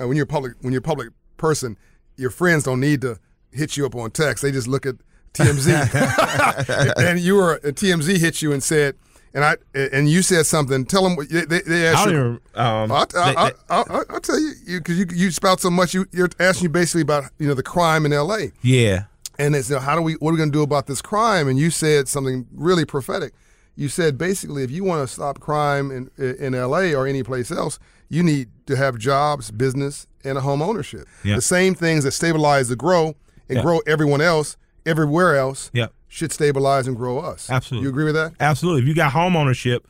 [0.00, 1.76] uh, when you're a public when you're a public person,
[2.16, 3.18] your friends don't need to
[3.52, 4.42] hit you up on text.
[4.42, 4.96] They just look at
[5.34, 8.96] TMZ, and you were TMZ hit you and said,
[9.32, 10.84] and I and you said something.
[10.84, 12.40] Tell them they, they asked you.
[12.54, 15.94] Um, I'll, I'll, I'll, I'll, tell you because you, you, you spout so much.
[15.94, 18.52] You, you're asking you basically about you know the crime in L.A.
[18.62, 19.04] Yeah.
[19.38, 21.00] And it's you know, how do we what are we going to do about this
[21.00, 21.48] crime?
[21.48, 23.32] And you said something really prophetic.
[23.76, 26.94] You said basically if you want to stop crime in in L.A.
[26.94, 27.78] or any place else,
[28.10, 31.06] you need to have jobs, business, and a home ownership.
[31.24, 31.36] Yep.
[31.36, 33.14] The same things that stabilize the grow
[33.48, 33.62] and yep.
[33.64, 35.94] grow everyone else everywhere else yep.
[36.08, 37.48] should stabilize and grow us.
[37.48, 37.84] Absolutely.
[37.84, 38.34] You agree with that?
[38.40, 38.82] Absolutely.
[38.82, 39.86] If you got home ownership,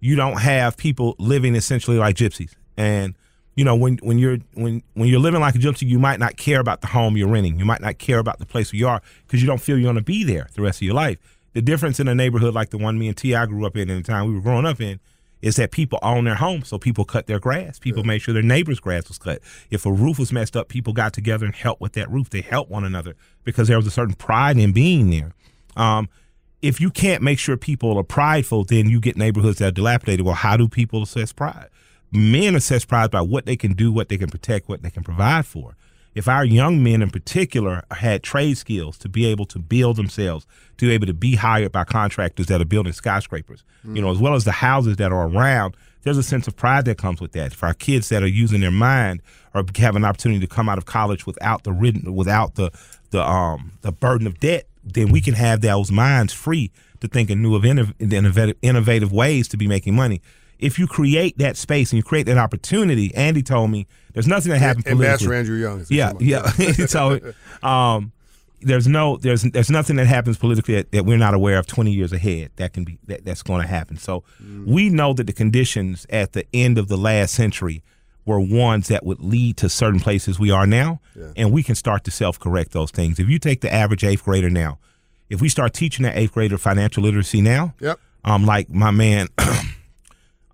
[0.00, 2.54] you don't have people living essentially like gypsies.
[2.76, 3.14] And
[3.56, 6.36] you know, when when you're when when you're living like a gypsy, you might not
[6.36, 7.58] care about the home you're renting.
[7.58, 9.84] You might not care about the place where you are because you don't feel you're
[9.84, 11.18] going to be there the rest of your life.
[11.52, 13.46] The difference in a neighborhood like the one me and T.I.
[13.46, 14.98] grew up in, in the time we were growing up in,
[15.44, 17.78] is that people own their homes, so people cut their grass.
[17.78, 18.06] People yeah.
[18.06, 19.42] made sure their neighbor's grass was cut.
[19.70, 22.30] If a roof was messed up, people got together and helped with that roof.
[22.30, 25.32] They helped one another because there was a certain pride in being there.
[25.76, 26.08] Um,
[26.62, 30.24] if you can't make sure people are prideful, then you get neighborhoods that are dilapidated.
[30.24, 31.68] Well, how do people assess pride?
[32.10, 35.04] Men assess pride by what they can do, what they can protect, what they can
[35.04, 35.76] provide for
[36.14, 40.46] if our young men in particular had trade skills to be able to build themselves,
[40.78, 43.96] to be able to be hired by contractors that are building skyscrapers, mm.
[43.96, 46.84] you know, as well as the houses that are around, there's a sense of pride
[46.84, 47.52] that comes with that.
[47.54, 49.22] For our kids that are using their mind
[49.54, 52.70] or have an opportunity to come out of college without the written, without the
[53.10, 57.30] the um the burden of debt, then we can have those minds free to think
[57.30, 60.20] in new of innovative, innovative ways to be making money
[60.58, 64.52] if you create that space and you create that opportunity, Andy told me there's nothing
[64.52, 65.06] that happens politically.
[65.06, 65.86] Ambassador Andrew Young.
[65.88, 66.50] Yeah, yeah.
[66.56, 68.12] he told me, um,
[68.64, 71.92] there's no there's there's nothing that happens politically that, that, we're not aware of 20
[71.92, 73.96] years ahead that can be that, that's going to happen.
[73.96, 74.66] So mm.
[74.66, 77.82] we know that the conditions at the end of the last century
[78.24, 81.32] were ones that would lead to certain places we are now, yeah.
[81.36, 83.18] and we can start to self correct those things.
[83.18, 84.78] If you take the average eighth grader now,
[85.28, 87.98] if we start teaching that eighth grader financial literacy now, yep.
[88.24, 89.28] um, like my man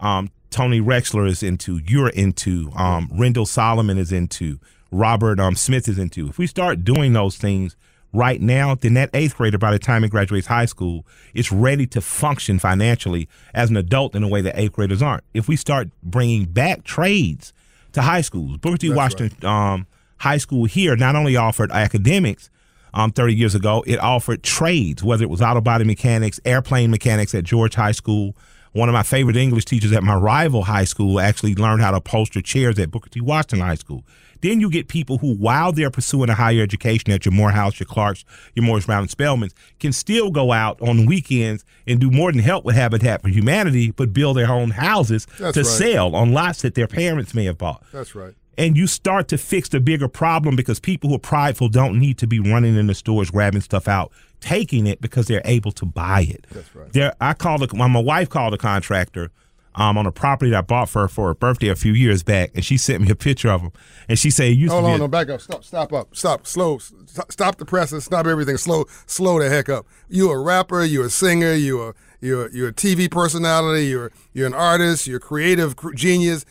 [0.01, 4.59] um, Tony Ressler is into, you're into, um, Rendell Solomon is into,
[4.91, 6.29] Robert um, Smith is into.
[6.29, 7.77] If we start doing those things
[8.13, 11.87] right now, then that eighth grader, by the time he graduates high school, is ready
[11.87, 15.25] to function financially as an adult in a way that eighth graders aren't.
[15.33, 17.53] If we start bringing back trades
[17.93, 18.89] to high schools, Booker T.
[18.89, 19.73] That's Washington right.
[19.73, 19.87] um,
[20.19, 22.51] High School here not only offered academics,
[22.93, 27.35] um, 30 years ago, it offered trades, whether it was auto body mechanics, airplane mechanics
[27.35, 28.37] at George High School,
[28.73, 31.97] one of my favorite English teachers at my rival high school actually learned how to
[31.97, 33.21] upholster chairs at Booker T.
[33.21, 34.05] Washington High School.
[34.43, 37.87] Then you get people who, while they're pursuing a higher education at your Morehouse, your
[37.87, 42.33] Clarks, your Morris Brown and Spelmans, can still go out on weekends and do more
[42.33, 45.67] than help with Habitat for Humanity, but build their own houses That's to right.
[45.67, 47.85] sell on lots that their parents may have bought.
[47.93, 51.71] That's right and you start to fix the bigger problem because people who are prideful
[51.71, 55.43] don't need to be running in the stores grabbing stuff out, taking it because they're
[55.45, 56.47] able to buy it.
[56.53, 56.93] That's right.
[56.93, 59.31] There, I called a, my wife called a contractor
[59.77, 62.23] um, on a property that I bought for her for her birthday a few years
[62.23, 63.73] back, and she sent me a picture of him,
[64.09, 66.79] and she said, "You hold on, a- no, back up, stop, stop up, stop, slow,
[67.29, 69.87] stop the presses, stop everything, slow, slow the heck up.
[70.09, 74.55] You're a rapper, you're a singer, you're you're you're a TV personality, you're you're an
[74.55, 76.45] artist, you're a creative genius."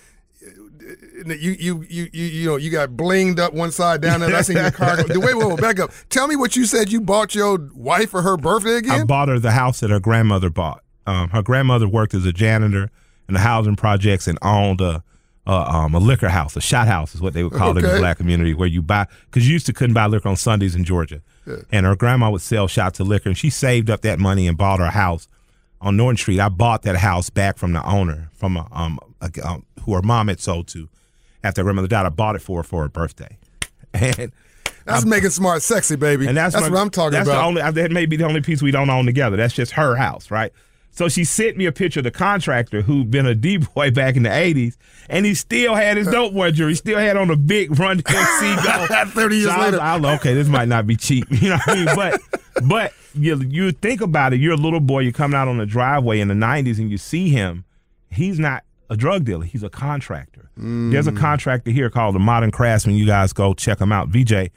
[1.25, 4.35] You you you you you know you got blinged up one side down there.
[4.35, 5.03] I seen your car.
[5.03, 5.91] Go, wait, wait, wait, back up.
[6.09, 6.91] Tell me what you said.
[6.91, 9.01] You bought your wife for her birthday again?
[9.01, 10.83] I bought her the house that her grandmother bought.
[11.05, 12.91] Um, her grandmother worked as a janitor
[13.27, 15.03] in the housing projects and owned a,
[15.47, 17.91] a, um, a liquor house, a shot house is what they would call it in
[17.91, 20.75] the black community, where you buy because you used to couldn't buy liquor on Sundays
[20.75, 21.21] in Georgia,
[21.71, 24.57] and her grandma would sell shots of liquor, and she saved up that money and
[24.57, 25.27] bought her house
[25.81, 26.39] on Norton Street.
[26.39, 29.05] I bought that house back from the owner, from a, um, a,
[29.43, 30.89] um who her mom had sold to
[31.43, 32.05] after her grandmother died.
[32.05, 33.37] I bought it for her for her birthday,
[33.93, 34.31] and.
[34.85, 36.25] That's making smart sexy, baby.
[36.25, 37.41] And that's, my- what I'm talking that's about.
[37.41, 39.37] The only, that may be the only piece we don't own together.
[39.37, 40.51] That's just her house, right?
[40.89, 44.15] So she sent me a picture of the contractor who'd been a D boy back
[44.15, 44.77] in the 80s,
[45.07, 46.71] and he still had his dope boy jewelry.
[46.71, 49.05] He still had on a big run seagull.
[49.05, 49.81] 30 years so I was- later.
[49.83, 51.25] I was okay, this might not be cheap.
[51.29, 51.95] You know what I mean?
[51.95, 52.21] But
[52.67, 55.67] but you you think about it, you're a little boy, you're coming out on the
[55.67, 57.63] driveway in the 90s and you see him,
[58.09, 60.49] he's not a drug dealer, he's a contractor.
[60.91, 62.95] There's a contractor here called the Modern Craftsman.
[62.95, 64.09] You guys go check him out.
[64.09, 64.49] VJ,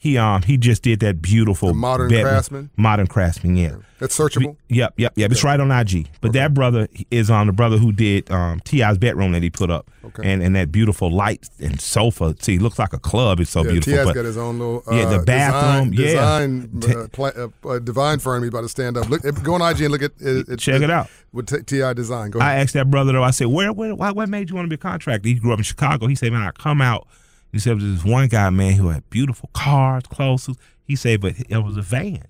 [0.00, 2.70] he um he just did that beautiful The Modern bedroom- Craftsman?
[2.76, 3.76] Modern Craftsman, yeah.
[4.00, 4.56] That's searchable.
[4.70, 5.30] Yep, yep, yep.
[5.30, 6.08] It's right on IG.
[6.22, 9.68] But that brother is on the brother who did um, T.I.'s bedroom that he put
[9.70, 10.22] up, Okay.
[10.24, 12.34] and and that beautiful light and sofa.
[12.40, 13.40] See, it looks like a club.
[13.40, 13.92] It's so Yeah, beautiful.
[14.04, 16.78] T.I.'s got his own little uh, Yeah, the bathroom, design, yeah.
[16.80, 18.42] design uh, pla- uh, uh, divine firm.
[18.42, 19.10] He's about to stand up.
[19.10, 20.58] Look, go on IG and look at it.
[20.58, 21.10] Check it out.
[21.34, 21.92] with T- T.I.
[21.92, 22.30] Design.
[22.30, 23.22] Go I asked that brother though.
[23.22, 25.52] I said, "Where, where, why, what made you want to be a contractor?" He grew
[25.52, 26.06] up in Chicago.
[26.06, 27.06] He said, "Man, I come out."
[27.52, 30.48] He said, "There's this one guy, man, who had beautiful cars, clothes."
[30.84, 32.24] He said, "But it was a van.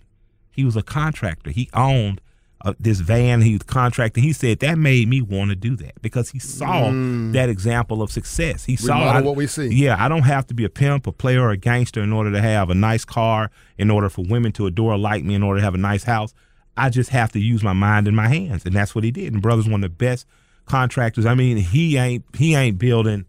[0.50, 1.50] He was a contractor.
[1.50, 2.20] He owned
[2.62, 3.40] uh, this van.
[3.42, 6.90] He was contracting." He said that made me want to do that because he saw
[7.33, 8.64] that example of success.
[8.64, 9.06] He saw Mm.
[9.16, 9.68] I- what we see.
[9.68, 12.30] Yeah, I don't have to be a pimp, a player, or a gangster in order
[12.33, 13.50] to have a nice car.
[13.78, 16.35] In order for women to adore, like me, in order to have a nice house.
[16.76, 19.33] I just have to use my mind and my hands, and that's what he did.
[19.35, 20.26] And brother's one of the best
[20.66, 21.26] contractors.
[21.26, 23.26] I mean, he ain't he ain't building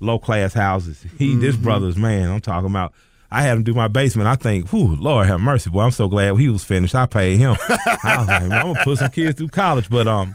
[0.00, 1.04] low class houses.
[1.18, 1.64] He this Mm-hmm.
[1.64, 2.30] brother's man.
[2.30, 2.92] I'm talking about.
[3.30, 4.26] I had him do my basement.
[4.26, 5.82] I think, whew, Lord have mercy, boy.
[5.82, 6.94] I'm so glad he was finished.
[6.94, 7.56] I paid him.
[7.68, 10.34] I was like, I'm gonna put some kids through college, but um,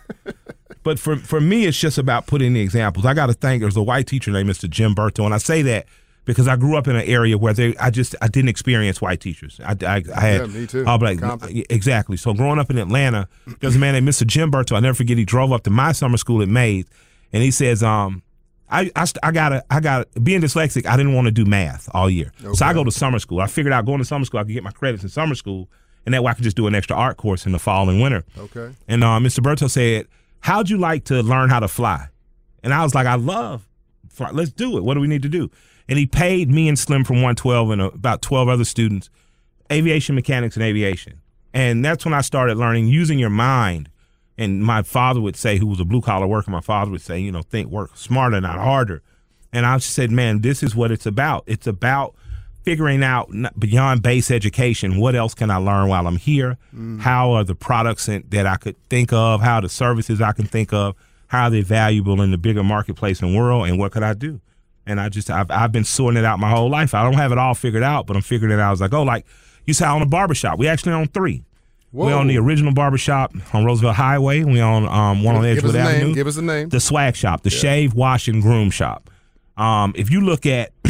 [0.83, 3.03] but for for me, it's just about putting the examples.
[3.07, 3.61] I got to thank.
[3.61, 4.69] There's a white teacher named Mr.
[4.69, 5.87] Jim Berto, and I say that
[6.25, 9.19] because I grew up in an area where they, I just, I didn't experience white
[9.19, 9.59] teachers.
[9.65, 10.83] I, I, I had, Yeah, me too.
[10.87, 12.15] I'll be like, exactly.
[12.15, 13.27] So growing up in Atlanta,
[13.59, 14.25] there's a man named Mr.
[14.25, 14.77] Jim Berto.
[14.77, 15.17] I never forget.
[15.17, 16.85] He drove up to my summer school at Mays,
[17.33, 18.21] and he says, um.
[18.69, 20.85] I, I, I gotta I gotta being dyslexic.
[20.85, 23.39] I didn't want to do math all year, so I go to summer school.
[23.39, 25.69] I figured out going to summer school, I could get my credits in summer school,
[26.05, 28.01] and that way I could just do an extra art course in the fall and
[28.01, 28.23] winter.
[28.37, 28.73] Okay.
[28.87, 29.39] And uh, Mr.
[29.39, 30.07] Berto said,
[30.39, 32.07] "How'd you like to learn how to fly?"
[32.63, 33.67] And I was like, "I love
[34.09, 34.31] fly.
[34.31, 34.83] Let's do it.
[34.83, 35.51] What do we need to do?"
[35.87, 39.09] And he paid me and Slim from 112 and uh, about 12 other students
[39.71, 41.19] aviation mechanics and aviation.
[41.53, 43.89] And that's when I started learning using your mind.
[44.37, 47.19] And my father would say, who was a blue collar worker, my father would say,
[47.19, 49.01] you know, think work smarter, not harder.
[49.51, 51.43] And I said, man, this is what it's about.
[51.45, 52.15] It's about
[52.63, 56.57] figuring out beyond base education, what else can I learn while I'm here?
[56.73, 57.01] Mm.
[57.01, 59.41] How are the products in- that I could think of?
[59.41, 60.95] How are the services I can think of?
[61.27, 63.67] How are they valuable in the bigger marketplace and world?
[63.67, 64.39] And what could I do?
[64.85, 66.93] And I just, I've, I've been sorting it out my whole life.
[66.93, 68.67] I don't have it all figured out, but I'm figuring it out.
[68.67, 69.25] I was like, oh, like
[69.65, 70.57] you said, I own a barbershop.
[70.57, 71.43] We actually own three.
[71.93, 72.19] We Whoa.
[72.19, 74.43] own the original barbershop on Roosevelt Highway.
[74.43, 76.05] We own um, one on Give us Edgewood a Avenue.
[76.05, 76.13] name.
[76.15, 76.69] Give us a name.
[76.69, 79.11] The swag shop, the shave, wash, and groom shop.
[79.57, 80.71] Um, if you look at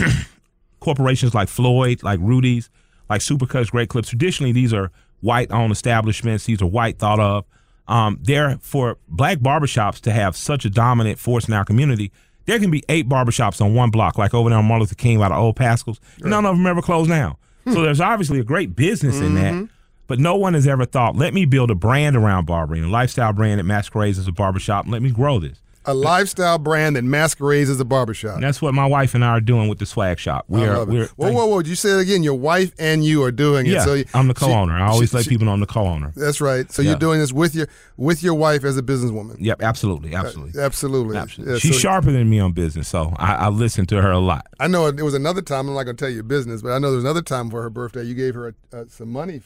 [0.80, 2.70] corporations like Floyd, like Rudy's,
[3.10, 6.46] like Supercuts, Great Clips, traditionally these are white owned establishments.
[6.46, 7.46] These are white thought of.
[7.86, 12.14] Um, there for black barbershops to have such a dominant force in our community,
[12.46, 15.20] there can be eight barbershops on one block, like over there on Martin Luther King
[15.20, 16.00] by the old Paschal's.
[16.20, 17.36] None of them ever closed down.
[17.66, 19.70] So there's obviously a great business in that.
[20.14, 23.34] But no one has ever thought, let me build a brand around barbering, a lifestyle
[23.34, 25.63] brand that masquerades as a barbershop, and let me grow this.
[25.86, 28.40] A lifestyle brand that masquerades as a barbershop.
[28.40, 30.46] That's what my wife and I are doing with the swag shop.
[30.50, 30.94] I We're, love it.
[30.94, 31.60] we're Whoa, whoa, whoa!
[31.60, 32.24] You say it again?
[32.24, 33.72] Your wife and you are doing it.
[33.72, 34.74] yeah, So you- I'm the co-owner.
[34.74, 36.14] I always she- let she- people know I'm the co-owner.
[36.16, 36.72] That's right.
[36.72, 36.92] So Yeah.
[36.92, 37.68] you're doing this with your
[37.98, 39.36] with your wife as a businesswoman.
[39.40, 41.18] Yep, absolutely, absolutely, Absolutely.
[41.18, 41.54] absolutely.
[41.54, 44.20] Yeah, She's so- sharper than me on business, so I, I listen to her a
[44.20, 44.48] lot.
[44.60, 45.68] I know there was another time.
[45.68, 47.62] I'm not going to tell you business, but I know there was another time for
[47.62, 48.04] her birthday.
[48.04, 49.42] You gave her uh, some money,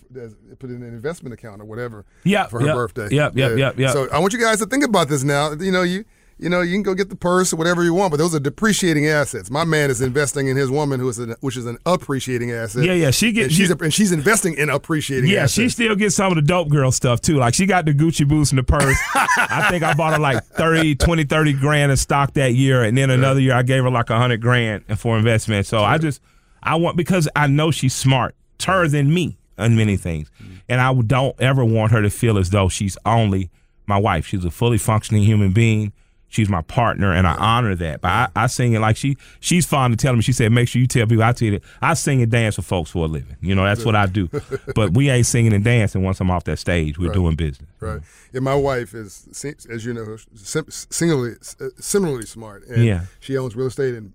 [0.59, 2.05] put it in an investment account or whatever.
[2.23, 3.07] Yep, for her yep, birthday.
[3.15, 3.91] yep, yep, yep, yep.
[3.91, 5.51] So I want you guys to think about this now.
[5.53, 6.05] You know, you
[6.39, 8.39] you know, you can go get the purse or whatever you want, but those are
[8.39, 9.49] depreciating assets.
[9.49, 12.83] My man is investing in his woman, who is an, which is an appreciating asset.
[12.83, 15.25] Yeah, yeah, she get- and she's she- and she's investing in appreciating.
[15.29, 15.33] Assets.
[15.35, 15.53] Yeah, assets.
[15.53, 17.37] she still gets some of the dope girl stuff too.
[17.37, 18.97] Like she got the Gucci boots and the purse.
[19.15, 22.83] I think I bought her like 30, 20, 30 grand in stock that year.
[22.83, 25.65] And then another year I gave her like a hundred grand for investment.
[25.65, 26.21] So I just,
[26.61, 30.29] I want, because I know she's smart, smarter than me on many things.
[30.41, 30.53] Mm-hmm.
[30.69, 33.49] And I don't ever want her to feel as though she's only
[33.87, 34.27] my wife.
[34.27, 35.93] She's a fully functioning human being.
[36.29, 38.01] She's my partner, and I honor that.
[38.01, 40.23] But I, I sing it like she she's fond of telling me.
[40.23, 42.63] She said, "Make sure you tell people I tell you, I sing and dance for
[42.63, 43.37] folks for a living.
[43.39, 44.29] You know, that's what I do.
[44.75, 46.99] but we ain't singing and dancing once I'm off that stage.
[46.99, 47.13] We're Right.
[47.13, 47.69] doing business.
[47.79, 48.01] Right.
[48.33, 49.27] Yeah, my wife is,
[49.69, 51.35] as you know, sim- similarly,
[51.79, 52.67] similarly smart.
[52.67, 53.05] And Yeah.
[53.21, 54.13] She owns real estate in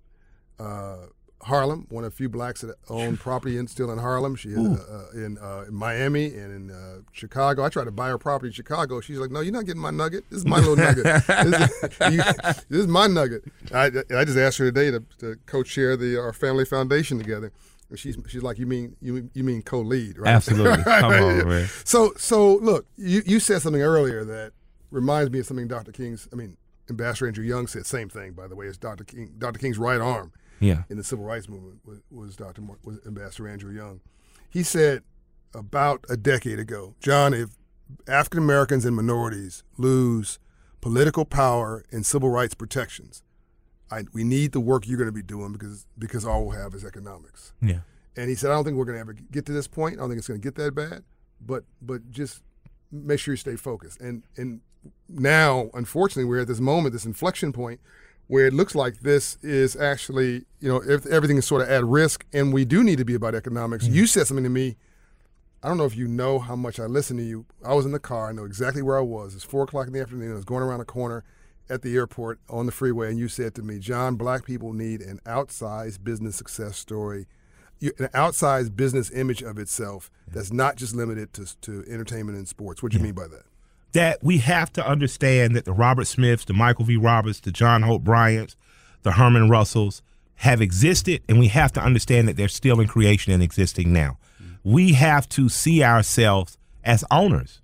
[0.60, 1.06] uh,
[1.42, 4.36] Harlem, one of the few blacks that own property in, still in Harlem.
[4.36, 7.64] She is uh, uh, in, uh, in Miami and in uh, Chicago.
[7.64, 9.00] I tried to buy her property in Chicago.
[9.00, 10.24] She's like, no, you're not getting my nugget.
[10.30, 11.04] This is my little nugget.
[11.04, 11.26] This
[11.82, 12.22] is, you-
[12.68, 13.44] this is my nugget.
[13.74, 13.86] I,
[14.16, 17.50] I just asked her today to, to co-chair the our family foundation together.
[17.90, 20.28] And she's she's like, you mean you you mean co-lead, right?
[20.34, 20.82] Absolutely.
[20.84, 21.68] Come on, man.
[21.84, 24.52] So, so look, you, you said something earlier that
[24.90, 25.92] reminds me of something Dr.
[25.92, 26.26] King's.
[26.32, 26.56] I mean,
[26.88, 28.32] Ambassador Andrew Young said same thing.
[28.32, 29.04] By the way, as Dr.
[29.04, 29.58] King, Dr.
[29.58, 30.32] King's right arm
[30.62, 30.84] Yeah.
[30.88, 32.62] in the civil rights movement was, was Dr.
[32.62, 34.00] Mar- was Ambassador Andrew Young.
[34.48, 35.02] He said
[35.54, 37.50] about a decade ago, John, if
[38.08, 40.38] African Americans and minorities lose
[40.80, 43.22] political power and civil rights protections,
[43.90, 46.74] I, we need the work you're going to be doing because because all we'll have
[46.74, 47.52] is economics.
[47.60, 47.80] Yeah.
[48.16, 49.96] And he said, I don't think we're going to ever get to this point.
[49.96, 51.02] I don't think it's going to get that bad,
[51.40, 52.42] but but just
[52.90, 54.00] make sure you stay focused.
[54.00, 54.60] And and
[55.08, 57.80] now, unfortunately, we're at this moment, this inflection point,
[58.28, 61.84] where it looks like this is actually, you know, if everything is sort of at
[61.84, 63.84] risk, and we do need to be about economics.
[63.84, 63.94] Mm-hmm.
[63.94, 64.76] You said something to me.
[65.62, 67.46] I don't know if you know how much I listen to you.
[67.64, 68.28] I was in the car.
[68.28, 69.34] I know exactly where I was.
[69.34, 70.32] It's four o'clock in the afternoon.
[70.32, 71.24] I was going around a corner
[71.70, 75.00] at the airport on the freeway, and you said to me, John, black people need
[75.00, 77.26] an outsized business success story,
[77.80, 82.82] an outsized business image of itself that's not just limited to, to entertainment and sports.
[82.82, 83.44] What do you mean by that?
[83.92, 86.96] That we have to understand that the Robert Smiths, the Michael V.
[86.96, 88.56] Roberts, the John Hope Bryants,
[89.02, 90.02] the Herman Russells
[90.36, 94.18] have existed, and we have to understand that they're still in creation and existing now.
[94.64, 97.60] We have to see ourselves as owners.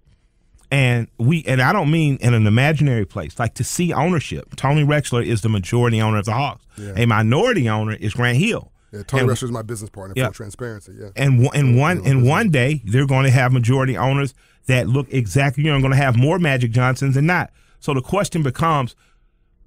[0.71, 4.55] And we and I don't mean in an imaginary place, like to see ownership.
[4.57, 6.67] Tony Ressler is the majority owner of the Hawks.
[6.97, 8.71] A minority owner is Grant Hill.
[8.93, 10.13] Yeah, Tony Ressler is my business partner.
[10.17, 10.25] Yeah.
[10.27, 10.93] Full transparency.
[10.99, 11.09] Yeah.
[11.17, 14.35] and one- and one and one day they're going to have majority owners
[14.69, 17.51] that look exactly you know going to have more Magic Johnsons than not.
[17.81, 18.95] So the question becomes,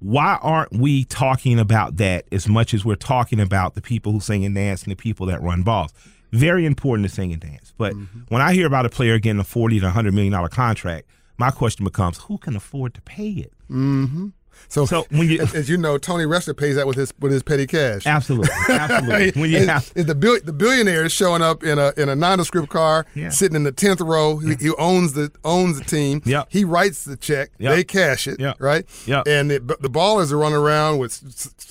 [0.00, 4.20] why aren't we talking about that as much as we're talking about the people who
[4.20, 5.92] sing and dance and the people that run balls?
[6.32, 7.72] Very important to sing and dance.
[7.76, 8.20] But mm-hmm.
[8.28, 11.50] when I hear about a player getting a forty to hundred million dollar contract, my
[11.50, 13.52] question becomes, who can afford to pay it?
[13.70, 14.28] Mm-hmm.
[14.68, 17.32] So, So when you- as, as you know, Tony Ressler pays that with his with
[17.32, 18.06] his petty cash.
[18.06, 19.40] Absolutely, absolutely.
[19.40, 22.08] when you And- have and the bill, the billionaire is showing up in a in
[22.08, 23.28] a nondescript car, Yeah.
[23.30, 24.38] sitting in the tenth row.
[24.38, 26.22] He, he owns the owns the team.
[26.24, 26.48] Yep.
[26.50, 27.50] He writes the check.
[27.58, 27.74] Yep.
[27.74, 28.40] They cash it.
[28.40, 28.56] Yep.
[28.60, 28.86] Right.
[29.06, 29.26] Yep.
[29.26, 31.18] And the, the ballers are running around with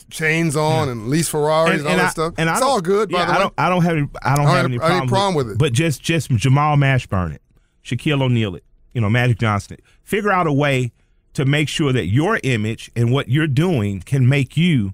[0.09, 2.33] chains on and lease Ferraris and, all that I, stuff.
[2.37, 3.09] and I it's all good.
[3.09, 3.41] By Yeah, the I way.
[3.43, 3.53] don't.
[3.57, 3.97] I don't have.
[3.97, 5.57] Any, I don't I have don't any have- I problem, have any problem with it.
[5.57, 7.41] But just, just Jamal Mashburn it,
[7.83, 8.63] Shaquille O'Neal it,
[8.93, 9.75] you know, Magic Johnson.
[9.79, 9.83] it.
[10.03, 10.91] Figure out a way
[11.33, 14.93] to make sure that your image and what you're doing can make you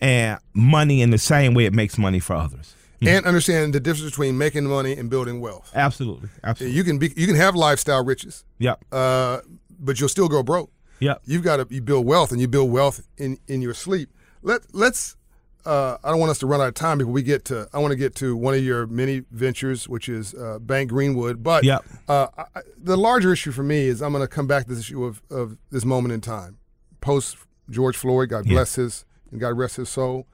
[0.00, 2.74] uh, money in the same way it makes money for others.
[3.00, 5.70] and understand the difference between making money and building wealth.
[5.74, 6.76] Absolutely, absolutely.
[6.76, 9.40] You can be you can have lifestyle riches, Yep, uh,
[9.80, 10.70] but you'll still go broke.
[11.00, 11.20] yep.
[11.24, 14.08] You've got to you build wealth, and you build wealth in in your sleep.
[14.42, 15.16] Let let's.
[15.64, 17.68] Uh, I don't want us to run out of time before we get to.
[17.72, 21.42] I want to get to one of your many ventures, which is uh, Bank Greenwood.
[21.42, 21.84] But Yep.
[22.08, 22.44] uh, I,
[22.76, 25.22] the larger issue for me is I'm going to come back to this issue of,
[25.30, 26.58] of this moment in time,
[27.00, 27.36] post
[27.70, 28.28] George Floyd.
[28.30, 28.54] God Yeah.
[28.56, 30.26] bless his and God rest his soul.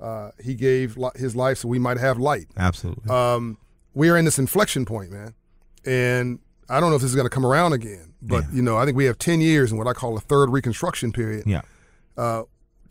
[0.00, 3.08] Uh, he gave li- his life so we might have light Absolutely.
[3.08, 3.56] um,
[3.94, 5.32] we are in this inflection point, man.
[5.86, 8.76] And I don't know if this is going to come around again, but you know,
[8.76, 11.60] I think we have ten years in what I call a third Reconstruction period yeah.
[12.16, 12.42] uh,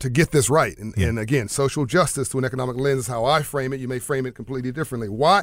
[0.02, 0.76] to get this right.
[0.78, 3.80] And, and again, social justice through an economic lens is how I frame it.
[3.80, 5.08] You may frame it completely differently.
[5.08, 5.42] Why?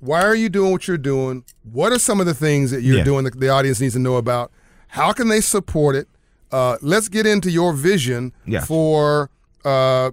[0.00, 1.44] Why are you doing what you're doing?
[1.70, 3.04] What are some of the things that you're Yeah.
[3.04, 4.52] doing that the audience needs to know about?
[4.88, 6.08] How can they support it?
[6.52, 8.64] Uh, let's get into your vision Yeah.
[8.64, 9.30] for
[9.64, 10.10] uh,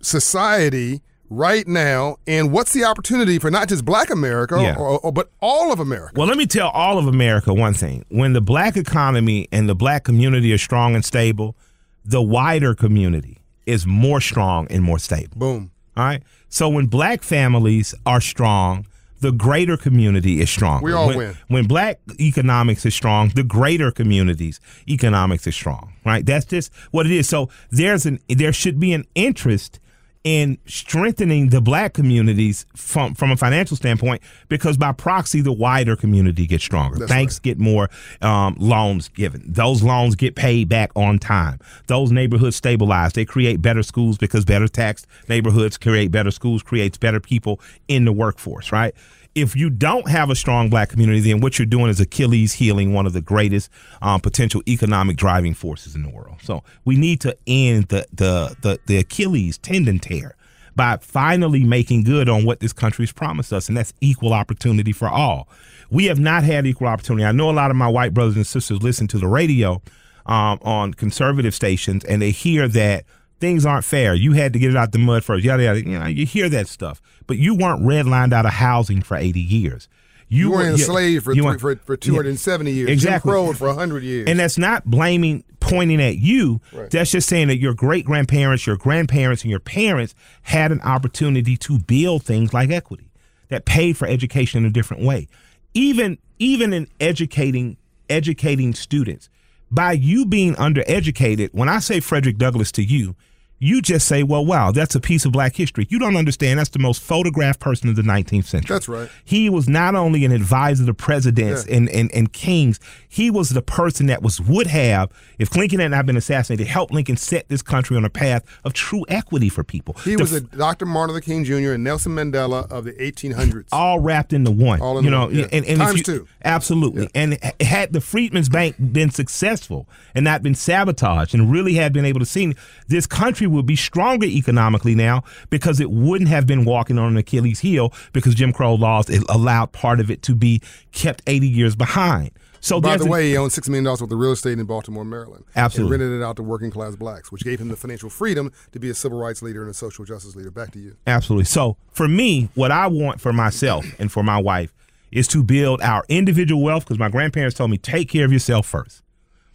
[0.00, 4.76] society right now, and what's the opportunity for not just Black America, Yeah.
[4.76, 6.12] or, or, but all of America?
[6.16, 8.04] Well, let me tell all of America one thing.
[8.08, 11.56] When the black economy and the black community are strong and stable,
[12.04, 15.36] the wider community is more strong and more stable.
[15.36, 15.70] Boom.
[15.96, 16.22] All right.
[16.48, 18.86] So when black families are strong,
[19.20, 20.82] the greater community is strong.
[20.82, 21.38] We all when, win.
[21.48, 25.94] When black economics is strong, the greater communities economics is strong.
[26.04, 26.26] Right.
[26.26, 27.28] That's just what it is.
[27.28, 29.80] So there's an there should be an interest
[30.24, 35.96] in strengthening the black communities from from a financial standpoint because by proxy the wider
[35.96, 36.98] community gets stronger.
[36.98, 37.90] That's Banks get more
[38.22, 39.44] um, loans given.
[39.46, 41.60] Those loans get paid back on time.
[41.88, 43.12] Those neighborhoods stabilize.
[43.12, 48.06] They create better schools because better taxed neighborhoods create better schools, creates better people in
[48.06, 48.94] the workforce, right?
[49.34, 52.92] If you don't have a strong black community, then what you're doing is Achilles healing
[52.92, 53.70] one of the greatest
[54.00, 56.36] um, potential economic driving forces in the world.
[56.42, 60.36] So we need to end the the the, the Achilles tendon tear
[60.76, 65.08] by finally making good on what this country's promised us, and that's equal opportunity for
[65.08, 65.48] all.
[65.90, 67.24] We have not had equal opportunity.
[67.24, 69.82] I know a lot of my white brothers and sisters listen to the radio
[70.26, 73.04] um, on conservative stations, and they hear that
[73.40, 74.14] things aren't fair.
[74.14, 75.44] You had to get it out the mud first.
[75.44, 75.80] Yada yada.
[75.80, 79.40] You know, you hear that stuff, but you weren't redlined out of housing for eighty
[79.40, 79.88] years.
[80.28, 82.90] You, you were enslaved for, three, for for 270 yeah, years.
[82.90, 83.30] Exactly.
[83.30, 84.28] Jim Crow for 100 years.
[84.28, 86.60] And that's not blaming, pointing at you.
[86.72, 86.90] Right.
[86.90, 91.56] That's just saying that your great grandparents, your grandparents, and your parents had an opportunity
[91.58, 93.12] to build things like equity
[93.48, 95.28] that paid for education in a different way.
[95.74, 97.76] Even even in educating
[98.08, 99.28] educating students,
[99.70, 103.16] by you being undereducated, when I say Frederick Douglass to you,
[103.58, 105.86] you just say, well, wow, that's a piece of black history.
[105.88, 108.74] You don't understand that's the most photographed person of the 19th century.
[108.74, 109.08] That's right.
[109.24, 111.76] He was not only an advisor to presidents yeah.
[111.76, 112.78] and, and, and kings,
[113.08, 116.92] he was the person that was would have, if Lincoln had not been assassinated, helped
[116.92, 119.94] Lincoln set this country on a path of true equity for people.
[120.04, 120.84] He the, was a Dr.
[120.84, 121.72] Martin Luther King Jr.
[121.72, 123.68] and Nelson Mandela of the 1800s.
[123.72, 124.80] All wrapped into one.
[124.82, 125.34] All in you know, one.
[125.34, 125.46] Yeah.
[125.52, 126.28] And, and Times you, two.
[126.44, 127.04] Absolutely.
[127.04, 127.08] Yeah.
[127.14, 132.04] And had the Freedmen's Bank been successful and not been sabotaged and really had been
[132.04, 132.54] able to see
[132.88, 137.16] this country would be stronger economically now because it wouldn't have been walking on an
[137.16, 140.60] Achilles heel because Jim Crow laws allowed part of it to be
[140.92, 142.30] kept 80 years behind.
[142.64, 145.04] So by the way, he owned six million dollars worth of real estate in Baltimore,
[145.04, 145.44] Maryland.
[145.54, 148.50] Absolutely, and rented it out to working class blacks, which gave him the financial freedom
[148.72, 150.50] to be a civil rights leader and a social justice leader.
[150.50, 150.96] Back to you.
[151.06, 151.44] Absolutely.
[151.44, 154.72] So for me, what I want for myself and for my wife
[155.12, 158.66] is to build our individual wealth because my grandparents told me take care of yourself
[158.66, 159.02] first.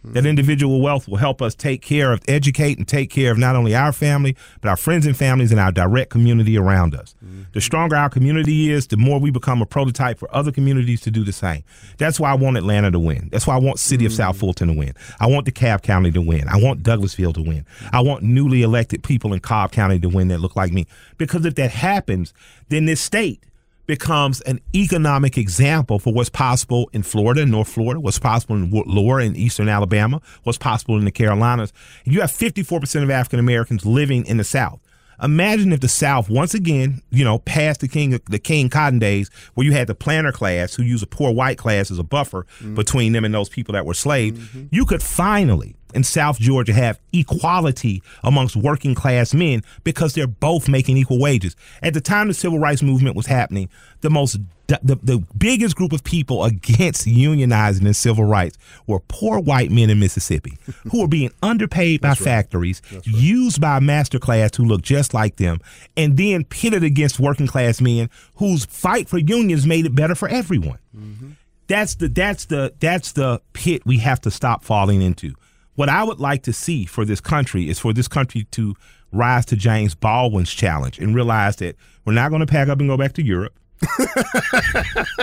[0.02, 3.54] That individual wealth will help us take care of, educate, and take care of not
[3.54, 7.14] only our family, but our friends and families and our direct community around us.
[7.22, 7.42] Mm-hmm.
[7.52, 11.10] The stronger our community is, the more we become a prototype for other communities to
[11.10, 11.64] do the same.
[11.98, 13.28] That's why I want Atlanta to win.
[13.30, 14.12] That's why I want City mm-hmm.
[14.12, 14.40] of South mm.
[14.40, 14.94] Fulton to win.
[15.20, 16.48] I want DeKalb County to win.
[16.48, 17.66] I want Douglasville to win.
[17.92, 20.86] I want newly elected people in Cobb County to win that look like me.
[21.18, 22.32] Because if that happens,
[22.70, 23.44] then this state
[23.90, 29.18] becomes an economic example for what's possible in Florida, North Florida, what's possible in lower
[29.18, 31.72] and eastern Alabama, what's possible in the Carolinas.
[32.04, 34.78] You have 54% of African Americans living in the South.
[35.20, 39.28] Imagine if the South once again, you know, past the King the King Cotton days,
[39.54, 42.46] where you had the planter class who used a poor white class as a buffer
[42.60, 42.76] mm-hmm.
[42.76, 44.66] between them and those people that were slaves, mm-hmm.
[44.70, 50.68] you could finally in South Georgia have equality amongst working class men because they're both
[50.68, 51.56] making equal wages.
[51.82, 53.68] At the time the civil rights movement was happening,
[54.00, 54.38] the most
[54.82, 59.90] the, the biggest group of people against unionizing and civil rights were poor white men
[59.90, 60.58] in Mississippi
[60.90, 62.18] who were being underpaid by right.
[62.18, 63.06] factories, right.
[63.06, 65.58] used by a master class who looked just like them,
[65.96, 70.28] and then pitted against working class men whose fight for unions made it better for
[70.28, 70.78] everyone.
[70.96, 71.30] Mm-hmm.
[71.66, 75.34] That's the that's the that's the pit we have to stop falling into.
[75.80, 78.74] What I would like to see for this country is for this country to
[79.12, 81.74] rise to James Baldwin's challenge and realize that
[82.04, 83.54] we're not going to pack up and go back to Europe.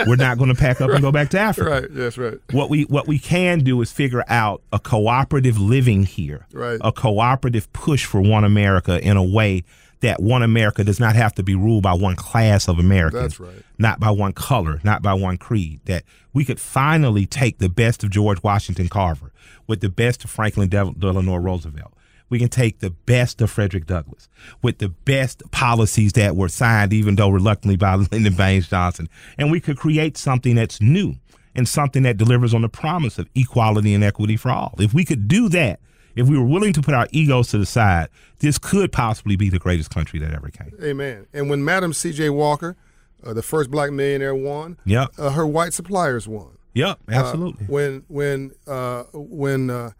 [0.08, 0.96] we're not going to pack up right.
[0.96, 1.70] and go back to Africa.
[1.70, 1.86] Right.
[1.88, 2.38] That's right.
[2.50, 6.44] What we what we can do is figure out a cooperative living here.
[6.52, 6.80] Right.
[6.82, 9.62] A cooperative push for one America in a way
[10.00, 13.38] that one America does not have to be ruled by one class of Americans.
[13.38, 13.62] That's right.
[13.78, 15.82] Not by one color, not by one creed.
[15.84, 16.02] That
[16.32, 19.30] we could finally take the best of George Washington Carver
[19.66, 21.92] with the best of Franklin Delano Roosevelt.
[22.30, 24.28] We can take the best of Frederick Douglass
[24.62, 29.08] with the best policies that were signed, even though reluctantly by Lyndon Baines Johnson.
[29.38, 31.14] And we could create something that's new
[31.54, 34.74] and something that delivers on the promise of equality and equity for all.
[34.78, 35.80] If we could do that,
[36.14, 38.08] if we were willing to put our egos to the side,
[38.40, 40.72] this could possibly be the greatest country that ever came.
[40.82, 41.26] Amen.
[41.32, 42.30] And when Madam C.J.
[42.30, 42.76] Walker,
[43.24, 45.10] uh, the first black millionaire, won, yep.
[45.16, 46.57] Uh, her white suppliers won.
[46.78, 47.64] Yep, uh, absolutely.
[47.64, 49.90] Uh, when when uh, when uh,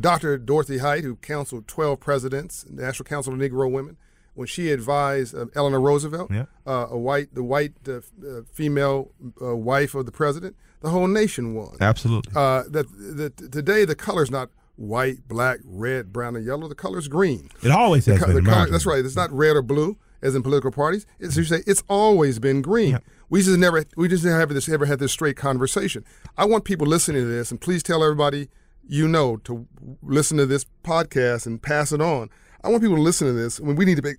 [0.00, 0.38] Dr.
[0.38, 3.98] Dorothy Height, who counseled 12 presidents, National Council of Negro Women,
[4.34, 6.46] when she advised Eleanor Roosevelt, yeah.
[6.64, 7.74] a white the white
[8.52, 11.76] female wife of the president, the whole nation won.
[11.80, 12.32] Absolutely.
[12.32, 16.66] that, that today the color's not white, black, red, brown, and yellow.
[16.66, 17.50] The color's green.
[17.62, 18.44] It always has the, been.
[18.44, 19.04] The color, that's right.
[19.04, 21.04] It's not red or blue as in political parties.
[21.18, 22.92] It's you say it's always been green.
[22.92, 22.98] Yeah.
[23.32, 26.04] We just never we just never this ever had this straight conversation.
[26.36, 28.50] I want people listening to this, and please tell everybody
[28.86, 29.66] you know to
[30.02, 32.28] listen to this podcast and pass it on.
[32.62, 33.58] I want people to listen to this.
[33.58, 34.18] I mean, we need to make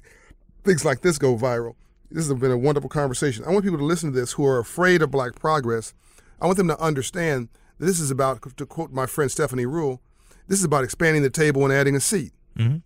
[0.64, 1.76] things like this go viral.
[2.10, 3.46] This has been a wonderful conversation.
[3.46, 5.94] I want people to listen to this who are afraid of black progress.
[6.42, 10.00] I want them to understand that this is about, to quote my friend Stephanie Ruhle,
[10.48, 12.34] this is about expanding the table and adding a seat.
[12.58, 12.78] Mm-hmm.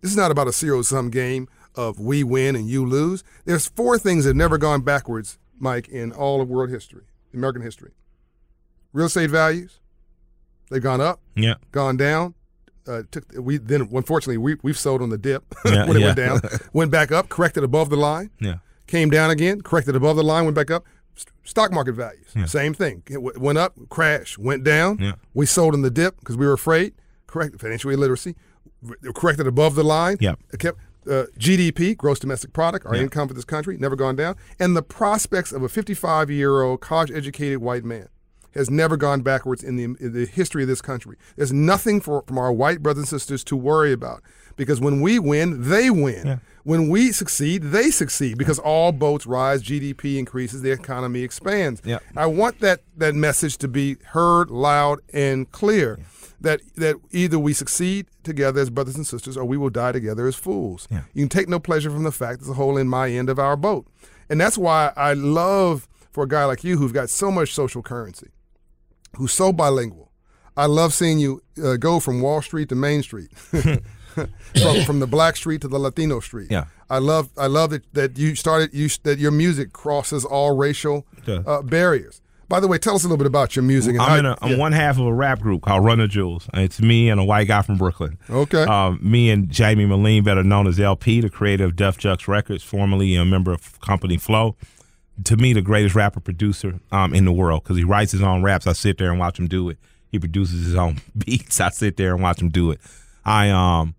[0.00, 3.22] This is not about a zero sum game of we win and you lose.
[3.44, 7.04] There's four things that have never gone backwards Mike, in all of world history,
[7.34, 7.92] American history.
[8.92, 9.80] Real estate values,
[10.70, 11.54] they've gone up, Yeah.
[11.72, 12.34] gone down.
[12.86, 16.06] Uh, took we then unfortunately we we've sold on the dip Yeah, when it yeah.
[16.06, 16.40] went down,
[16.72, 18.56] went back up, corrected above the line, Yeah.
[18.86, 20.84] came down again, corrected above the line, went back up.
[21.44, 22.46] Stock market values, Yeah.
[22.46, 23.02] same thing.
[23.08, 24.98] It w- went up, crashed, went down.
[25.00, 25.12] Yeah.
[25.34, 26.94] We sold in the dip because we were afraid.
[27.26, 28.36] Correct financial illiteracy,
[28.82, 30.16] re- corrected above the line.
[30.20, 30.36] Yeah.
[30.52, 30.78] It kept
[31.08, 33.02] uh, GDP, gross domestic product, our Yeah.
[33.02, 36.80] income for this country, never gone down, and the prospects of a 55 year old
[36.80, 38.08] college educated white man
[38.54, 41.16] has never gone backwards in the, in the history of this country.
[41.36, 44.22] There's nothing for from our white brothers and sisters to worry about
[44.56, 46.26] because when we win, they win.
[46.26, 46.38] Yeah.
[46.64, 51.80] When we succeed, they succeed because all boats rise, GDP increases, the economy expands.
[51.84, 51.98] Yeah.
[52.16, 55.98] I want that that message to be heard loud and clear.
[56.40, 60.26] That that either we succeed together as brothers and sisters or we will die together
[60.28, 60.86] as fools.
[60.90, 61.02] Yeah.
[61.12, 63.38] You can take no pleasure from the fact there's a hole in my end of
[63.38, 63.86] our boat.
[64.30, 67.82] And that's why I love for a guy like you who's got so much social
[67.82, 68.28] currency,
[69.16, 70.12] who's so bilingual.
[70.56, 75.06] I love seeing you uh, go from Wall Street to Main Street, from, from the
[75.06, 76.50] Black Street to the Latino Street.
[76.50, 76.64] Yeah.
[76.90, 81.06] I love I love that, that you started you that your music crosses all racial
[81.46, 82.20] uh, barriers.
[82.48, 83.92] By the way, tell us a little bit about your music.
[83.94, 84.56] And I'm how- in a, I'm yeah.
[84.56, 86.48] one half of a rap group called Run the Jewels.
[86.54, 88.16] It's me and a white guy from Brooklyn.
[88.30, 88.62] Okay.
[88.62, 92.62] Um, me and Jaime Meline, better known as El-P, the creator of Def Jux Records,
[92.64, 94.56] formerly a member of Company Flow.
[95.24, 98.42] To me, the greatest rapper producer um, in the world because he writes his own
[98.42, 98.66] raps.
[98.66, 99.76] I sit there and watch him do it.
[100.10, 101.60] He produces his own beats.
[101.60, 102.80] I sit there and watch him do it.
[103.24, 103.94] I um,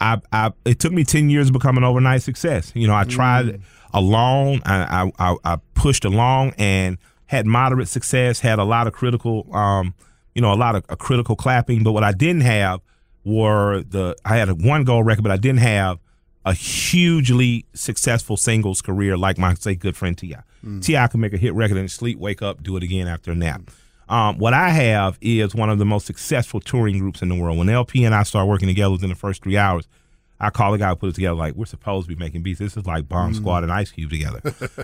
[0.00, 2.72] I, I it took me ten years to become an overnight success.
[2.74, 3.60] You know, I tried
[3.94, 4.60] alone.
[4.66, 8.40] I, I I I pushed along and had moderate success.
[8.40, 9.94] Had a lot of critical, um,
[10.34, 11.82] you know, a lot of a critical clapping.
[11.82, 12.80] But what I didn't have
[13.24, 15.98] were the I had a one goal record, but I didn't have
[16.44, 20.36] a hugely successful singles career like my say good friend Ti.
[20.80, 21.06] T.I.
[21.08, 23.62] can make a hit record and sleep, wake up, do it again after a nap.
[24.08, 27.58] Um, what I have is one of the most successful touring groups in the world.
[27.58, 29.88] When El-P and I started working together within the first three hours,
[30.38, 32.58] I call the guy who put it together like we're supposed to be making beats.
[32.58, 34.40] This is like Bomb Squad and Ice Cube together.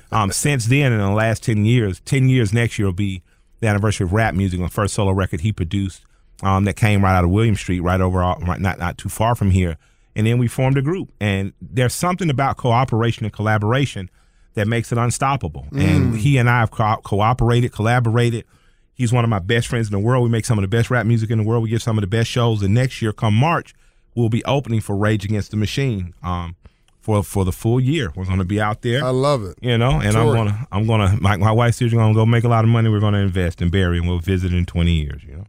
[0.13, 3.23] um, since then, in the last ten years, ten years next year will be
[3.61, 4.61] the anniversary of rap music.
[4.61, 6.05] The first solo record he produced
[6.43, 9.35] um, that came right out of Williams Street, right over, right, not not too far
[9.35, 9.77] from here.
[10.15, 11.11] And then we formed a group.
[11.21, 14.11] And there's something about cooperation and collaboration
[14.55, 15.67] that makes it unstoppable.
[15.73, 18.45] And he and I have co- cooperated, collaborated.
[18.93, 20.23] He's one of my best friends in the world.
[20.23, 21.63] We make some of the best rap music in the world.
[21.63, 22.63] We give some of the best shows.
[22.63, 23.75] And next year, come March,
[24.15, 26.57] we'll be opening for Rage Against the Machine um,
[27.01, 28.13] for for the full year.
[28.15, 29.59] We're going to be out there I love it.
[29.61, 32.45] you know, and I'm gonna, I'm gonna, my, my wife says you're gonna go make
[32.45, 32.89] a lot of money.
[32.89, 35.23] We're gonna invest in Barry, and we'll visit in 20 years.
[35.25, 35.45] You know,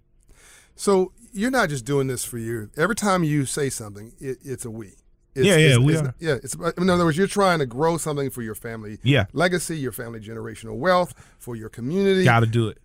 [0.76, 2.70] So you're not just doing this for you.
[2.78, 4.94] Every time you say something, it, it's a we.
[5.36, 6.16] It's, Yeah, yeah, it's, we it's- are.
[6.20, 9.26] Yeah, it's in other words, you're trying to grow something for your family Yeah.
[9.34, 12.24] legacy, your family generational wealth, for your community.
[12.24, 12.78] got to do it.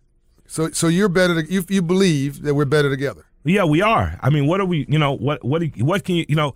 [0.46, 1.42] So, so you're better.
[1.42, 3.26] To, you you believe that we're better together.
[3.48, 4.18] Yeah, we are.
[4.20, 4.86] I mean, what are we?
[4.88, 6.26] You know, what what what can you?
[6.28, 6.54] You know,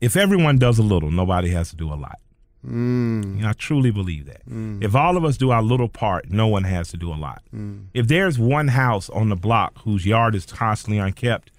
[0.00, 2.18] if everyone does a little, nobody has to do a lot.
[2.66, 3.36] Mm.
[3.36, 4.46] You know, I truly believe that.
[4.48, 4.84] Mm.
[4.84, 7.42] If all of us do our little part, no one has to do a lot.
[7.54, 7.86] Mm.
[7.94, 11.50] If there's one house on the block whose yard is constantly unkept,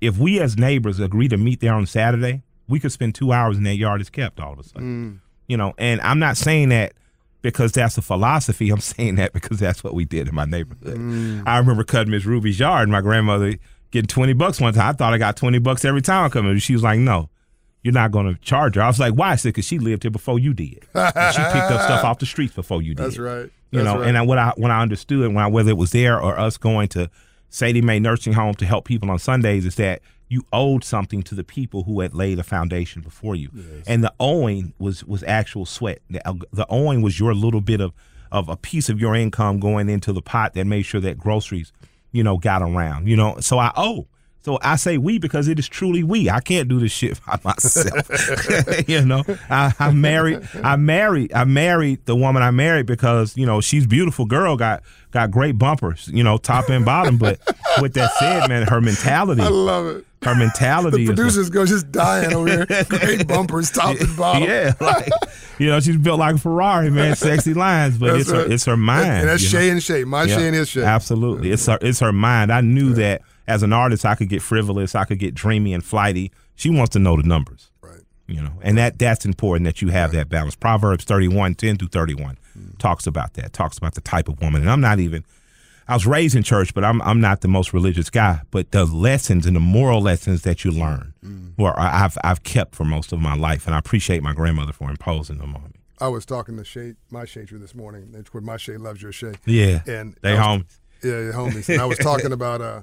[0.00, 3.56] if we as neighbors agree to meet there on Saturday, we could spend two hours
[3.56, 5.20] and that yard is kept all of a sudden.
[5.20, 5.20] Mm.
[5.46, 6.94] You know, and I'm not saying that
[7.52, 8.70] because that's a philosophy.
[8.70, 10.96] I'm saying that because that's what we did in my neighborhood.
[10.98, 11.42] Mm.
[11.46, 12.82] I remember cutting Miss Ruby's yard.
[12.84, 13.54] and My grandmother
[13.90, 14.88] getting 20 bucks one time.
[14.88, 16.58] I thought I got 20 bucks every time I come in.
[16.58, 17.30] She was like, no,
[17.82, 18.82] you're not going to charge her.
[18.82, 19.30] I was like, why?
[19.30, 20.86] I said, because she lived here before you did.
[20.94, 23.04] And she picked up stuff off the streets before you did.
[23.04, 23.50] That's right.
[23.70, 24.08] You That's know, right.
[24.08, 26.56] and I, what I when I understood when I, whether it was there or us
[26.56, 27.10] going to
[27.48, 31.34] Sadie Mae Nursing Home to help people on Sundays is that you owed something to
[31.34, 33.50] the people who had laid a foundation before you,
[33.86, 36.00] and the owing was was actual sweat.
[36.10, 37.92] The, uh, the owing was your little bit of
[38.32, 41.72] of a piece of your income going into the pot that made sure that groceries,
[42.12, 43.08] you know, got around.
[43.08, 44.06] You know, so I owe.
[44.42, 46.30] So I say we because it is truly we.
[46.30, 48.88] I can't do this shit by myself.
[48.88, 50.48] you know, I, I married.
[50.62, 51.32] I married.
[51.32, 54.56] I married the woman I married because you know she's beautiful girl.
[54.56, 56.08] Got got great bumpers.
[56.12, 57.16] You know, top and bottom.
[57.16, 57.40] But
[57.80, 59.42] with that said, man, her mentality.
[59.44, 60.06] I love it.
[60.26, 61.06] Her mentality.
[61.06, 62.66] The producers go just dying over here.
[62.88, 64.42] Great bumpers, top and bottom.
[64.48, 65.08] Yeah, like
[65.58, 67.16] you know, she's built like a Ferrari, man.
[67.16, 69.06] Sexy lines, but That's it's her, it's her mind.
[69.08, 69.58] And that's know?
[69.58, 70.04] Shay and Shay.
[70.04, 70.82] My Yeah, Shay and his Shay.
[70.82, 71.50] Absolutely.
[71.50, 72.52] It's her it's her mind.
[72.52, 75.84] I knew that as an artist I could get frivolous, I could get dreamy and
[75.84, 76.32] flighty.
[76.56, 77.70] She wants to know the numbers.
[77.80, 78.00] Right.
[78.26, 80.56] You know, and that that's important that you have that balance.
[80.56, 82.78] Proverbs 31, 10 through 31 Mm.
[82.78, 84.62] talks about that, talks about the type of woman.
[84.62, 85.24] And I'm not even
[85.88, 88.40] I was raised in church, but I'm I'm not the most religious guy.
[88.50, 91.54] But the lessons and the moral lessons that you learn, Mm.
[91.78, 95.38] I've I've kept for most of my life, and I appreciate my grandmother for imposing
[95.38, 95.80] them on me.
[95.98, 98.12] I was talking to Shay, my Shater this morning.
[98.12, 99.32] That's what my Shay loves your Shay.
[99.46, 100.78] Yeah, and they was- homies.
[101.02, 101.68] Yeah, yeah, homies.
[101.68, 102.82] And I was talking about uh,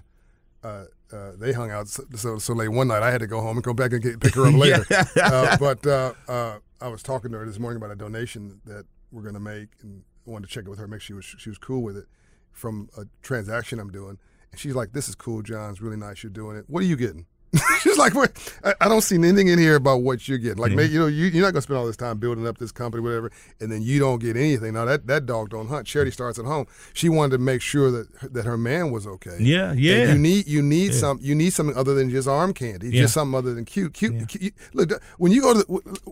[0.64, 3.04] uh, uh, they hung out so, so so late one night.
[3.04, 4.86] I had to go home and go back and get, pick her up later.
[5.22, 8.86] uh, but uh, uh, I was talking to her this morning about a donation that
[9.12, 11.42] we're going to make, and wanted to check it with her, make sure she was,
[11.42, 12.06] she was cool with it
[12.54, 14.18] from a transaction I'm doing.
[14.52, 15.72] And she's like, "This is cool, John.
[15.72, 16.66] It's really nice you're doing it.
[16.68, 17.26] What are you getting?"
[17.82, 18.32] she's like, "What?
[18.64, 20.58] I, I don't see anything in here about what you're getting.
[20.58, 20.80] Like, mm-hmm.
[20.80, 20.86] Yeah.
[20.86, 22.72] maybe, you know, you, you're not going to spend all this time building up this
[22.72, 24.74] company, whatever, and then you don't get anything.
[24.74, 25.86] Now that that dog don't hunt.
[25.86, 26.16] Charity mm-hmm.
[26.16, 26.66] starts at home.
[26.94, 29.38] She wanted to make sure that that her man was okay.
[29.40, 30.14] Yeah, And yeah.
[30.14, 31.00] you need you need Yeah.
[31.00, 32.90] some you need something other than just arm candy.
[32.90, 33.04] Yeah.
[33.04, 33.94] Just something other than cute.
[33.94, 34.14] Cute.
[34.14, 34.26] Yeah.
[34.26, 35.60] cute- look, when you go to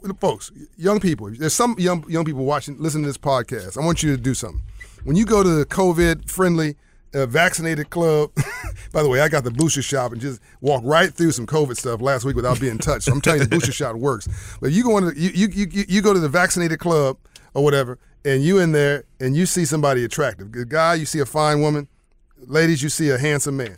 [0.03, 1.31] the, folks, young people.
[1.31, 3.81] There's some young young people watching, listening to this podcast.
[3.81, 4.61] I want you to do something.
[5.04, 6.76] When you go to the COVID friendly.
[7.14, 8.32] Uh, vaccinated club.
[8.93, 11.76] By the way, I got the booster shot and just walked right through some COVID
[11.76, 13.04] stuff last week without being touched.
[13.04, 14.30] So I'm telling you, the booster shot works.
[14.62, 17.18] But you go into you, you you you go to the vaccinated club
[17.54, 21.20] or whatever, and you in there and you see somebody attractive, good guy, you see
[21.20, 21.89] a fine woman,
[22.38, 23.78] ladies, you see a handsome man.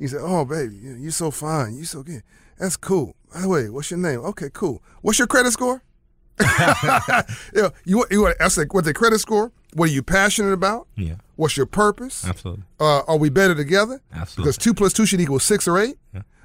[0.00, 1.76] You say, "Oh, baby, you- you're so fine.
[1.76, 2.24] You're so good.
[2.58, 4.18] That's cool." By the way, what's your name?
[4.24, 4.82] Okay, cool.
[5.02, 5.84] What's your credit score?
[6.40, 7.22] yeah,
[7.84, 9.52] you you want to ask what's their credit score?
[9.74, 10.86] What are you passionate about?
[10.96, 12.24] Yeah, What's your purpose?
[12.26, 12.64] absolutely.
[12.78, 14.00] Uh, are we better together?
[14.12, 14.42] Absolutely.
[14.44, 15.96] Because two plus two should equal six or eight.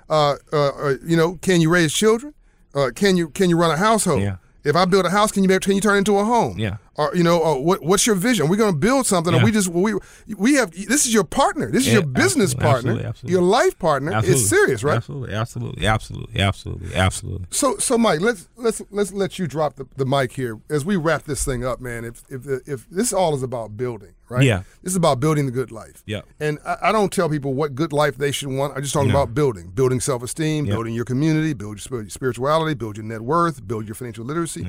[0.09, 2.33] Uh, uh, uh, you know, can you raise children?
[2.73, 4.21] Uh, can you can you run a household?
[4.21, 4.37] Yeah.
[4.63, 6.57] If I build a house, can you can you turn it into a home?
[6.57, 6.77] Yeah.
[6.99, 8.47] Or you know, or what what's your vision?
[8.49, 9.43] We're going to build something, Yeah.
[9.43, 9.93] we just we
[10.35, 11.69] we have this is your partner.
[11.69, 12.89] This is Yeah, your business absolutely, partner.
[12.91, 13.31] absolutely, absolutely.
[13.33, 14.11] Your life partner.
[14.13, 14.41] Absolutely.
[14.41, 14.95] It's serious, right?
[14.97, 17.47] Absolutely, absolutely, absolutely, absolutely, absolutely.
[17.51, 20.95] So, so Mike, let's let's let's let you drop the, the mic here as we
[20.95, 22.03] wrap this thing up, man.
[22.03, 24.43] If if if this all is about building, right?
[24.43, 24.63] Yeah.
[24.81, 26.01] This is about building the good life.
[26.07, 26.21] Yeah.
[26.39, 28.75] And I, I don't tell people what good life they should want.
[28.75, 29.21] I'm just talking No.
[29.21, 30.73] about building, building self esteem, Yeah.
[30.73, 34.65] building your community, build your spirituality, build your net worth, build your financial literacy.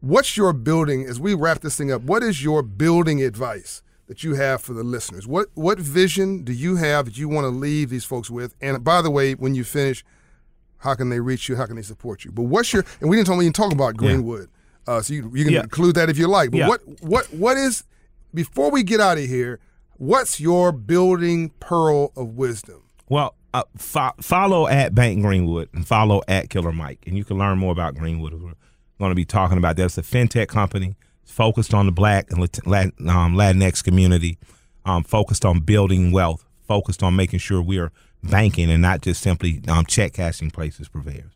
[0.00, 2.02] What's your building as we wrap this thing up?
[2.02, 5.26] What is your building advice that you have for the listeners?
[5.26, 8.54] What what vision do you have that you want to leave these folks with?
[8.60, 10.04] And by the way, when you finish,
[10.78, 11.56] how can they reach you?
[11.56, 12.30] How can they support you?
[12.30, 14.48] But what's your and we didn't talk, we didn't talk about Greenwood,
[14.86, 15.62] uh, so you, you can Yeah.
[15.62, 16.52] include that if you like.
[16.52, 16.68] But Yeah.
[16.68, 17.82] what what what is
[18.32, 19.58] before we get out of here?
[19.96, 22.82] What's your building pearl of wisdom?
[23.08, 27.36] Well, uh, fo- follow at Bank Greenwood and follow at Killer Mike, and you can
[27.36, 28.32] learn more about Greenwood.
[28.98, 29.84] Going to be talking about that.
[29.84, 34.38] It's a fintech company focused on the Black and um, Latinx community,
[34.84, 37.92] um, focused on building wealth, focused on making sure we are
[38.22, 41.32] banking and not just simply um, check cashing places purveyors.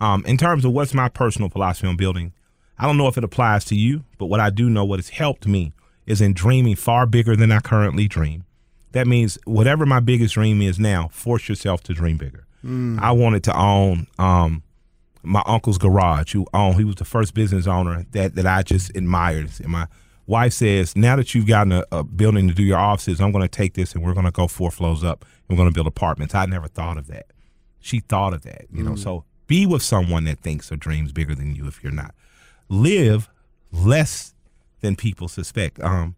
[0.00, 2.32] Um, in terms of what's my personal philosophy on building,
[2.78, 5.10] I don't know if it applies to you, but what I do know, what has
[5.10, 5.72] helped me,
[6.06, 8.44] is in dreaming far bigger than I currently dream.
[8.92, 12.46] That means whatever my biggest dream is now, force yourself to dream bigger.
[13.00, 14.62] I wanted to own um,
[15.22, 16.32] my uncle's garage.
[16.32, 16.76] Who owned?
[16.76, 19.50] He was the first business owner that that I just admired.
[19.60, 19.86] And my
[20.26, 23.42] wife says, now that you've gotten a, a building to do your offices, I'm going
[23.42, 25.24] to take this and we're going to go four floors up.
[25.48, 26.34] and We're going to build apartments.
[26.34, 27.26] I never thought of that.
[27.80, 28.66] She thought of that.
[28.72, 31.66] You know, so be with someone that thinks or dreams bigger than you.
[31.66, 32.14] If you're not,
[32.68, 33.28] live
[33.72, 34.34] less
[34.80, 35.80] than people suspect.
[35.80, 36.14] Um,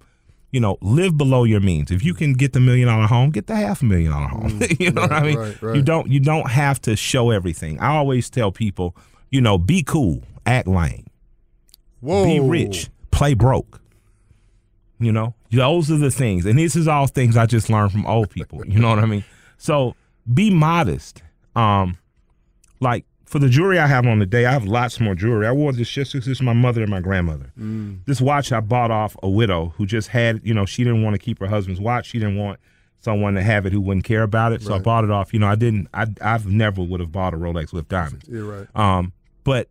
[0.53, 1.91] you know, live below your means.
[1.91, 4.61] If you can get the million dollar home, get the half a million dollar home.
[4.79, 5.39] you know what I mean?
[5.39, 5.77] right, right.
[5.77, 7.81] You don't you don't have to show everything.
[7.81, 8.95] I always tell people,
[9.31, 11.07] you know, be cool, act lame,
[12.01, 12.25] Whoa.
[12.25, 13.81] be rich, play broke.
[15.01, 18.07] You know, those are the things, and this is all things I just learned from
[18.07, 18.65] old people.
[18.67, 19.25] You know what I mean?
[19.57, 19.97] So
[20.33, 21.23] be modest.
[21.57, 21.99] Um,
[22.79, 25.47] like for the jewelry I have on today, I have lots more jewelry.
[25.47, 27.51] I wore this just because this is my mother and my grandmother.
[27.59, 28.05] Mm.
[28.05, 31.15] This watch I bought off a widow who just had, you know, she didn't want
[31.15, 32.09] to keep her husband's watch.
[32.09, 32.61] She didn't want
[33.01, 34.61] someone to have it who wouldn't care about it.
[34.61, 35.33] So I bought it off.
[35.33, 35.89] You know, I didn't.
[35.95, 38.29] I I've never would have bought a Rolex with diamonds.
[38.29, 38.77] You're right.
[38.77, 39.15] Um,
[39.45, 39.71] but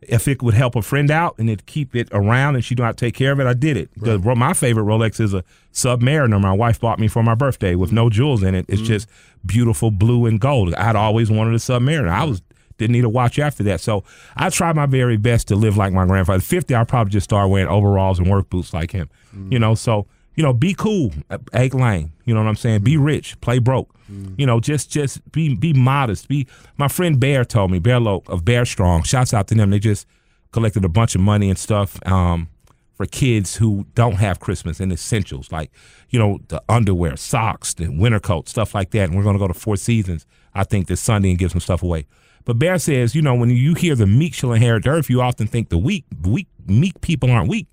[0.00, 2.96] if it would help a friend out and it keep it around and she don't
[2.96, 3.90] take care of it, I did it.
[3.96, 5.42] The, my favorite Rolex is a
[5.72, 6.40] Submariner.
[6.40, 7.94] My wife bought me for my birthday with mm.
[7.94, 8.66] no jewels in it.
[8.68, 8.86] It's mm.
[8.86, 9.08] just
[9.44, 10.74] beautiful blue and gold.
[10.74, 12.08] I'd always wanted a Submariner.
[12.08, 12.40] I was
[12.78, 13.80] didn't need a watch after that.
[13.80, 14.04] So
[14.36, 16.40] I try my very best to live like my grandfather.
[16.40, 19.08] Fifty, I'll probably just start wearing overalls and work boots like him.
[19.34, 19.52] Mm.
[19.52, 22.12] You know, so you know, be cool, uh, act lame.
[22.24, 22.82] You know what I'm saying?
[22.82, 23.04] Be mm.
[23.04, 23.94] rich, play broke.
[24.10, 24.34] Mm.
[24.38, 26.28] You know, just just be be modest.
[26.28, 26.46] Be
[26.76, 29.04] my friend Bear told me Bear Loke of Bear Strong.
[29.04, 29.70] Shouts out to them.
[29.70, 30.06] They just
[30.52, 32.48] collected a bunch of money and stuff um,
[32.94, 35.70] for kids who don't have Christmas and essentials like
[36.10, 39.08] you know the underwear, socks, the winter coat, stuff like that.
[39.08, 40.26] And we're gonna go to Four Seasons.
[40.54, 42.06] I think this Sunday and give some stuff away.
[42.44, 45.20] But Bear says, you know, when you hear the meek shall inherit the earth, you
[45.20, 47.68] often think the weak, weak, meek people aren't weak.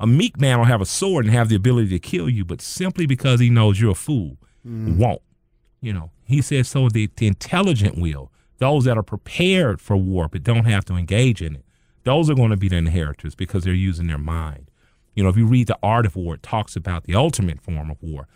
[0.00, 2.60] A meek man will have a sword and have the ability to kill you, but
[2.60, 4.96] simply because he knows you're a fool, mm.
[4.96, 5.22] won't.
[5.80, 6.88] You know, he says so.
[6.88, 11.40] The, the intelligent will, those that are prepared for war but don't have to engage
[11.40, 11.64] in it,
[12.02, 14.70] those are going to be the inheritors because they're using their mind.
[15.14, 17.90] You know, if you read The Art of War, it talks about the ultimate form
[17.90, 18.28] of war,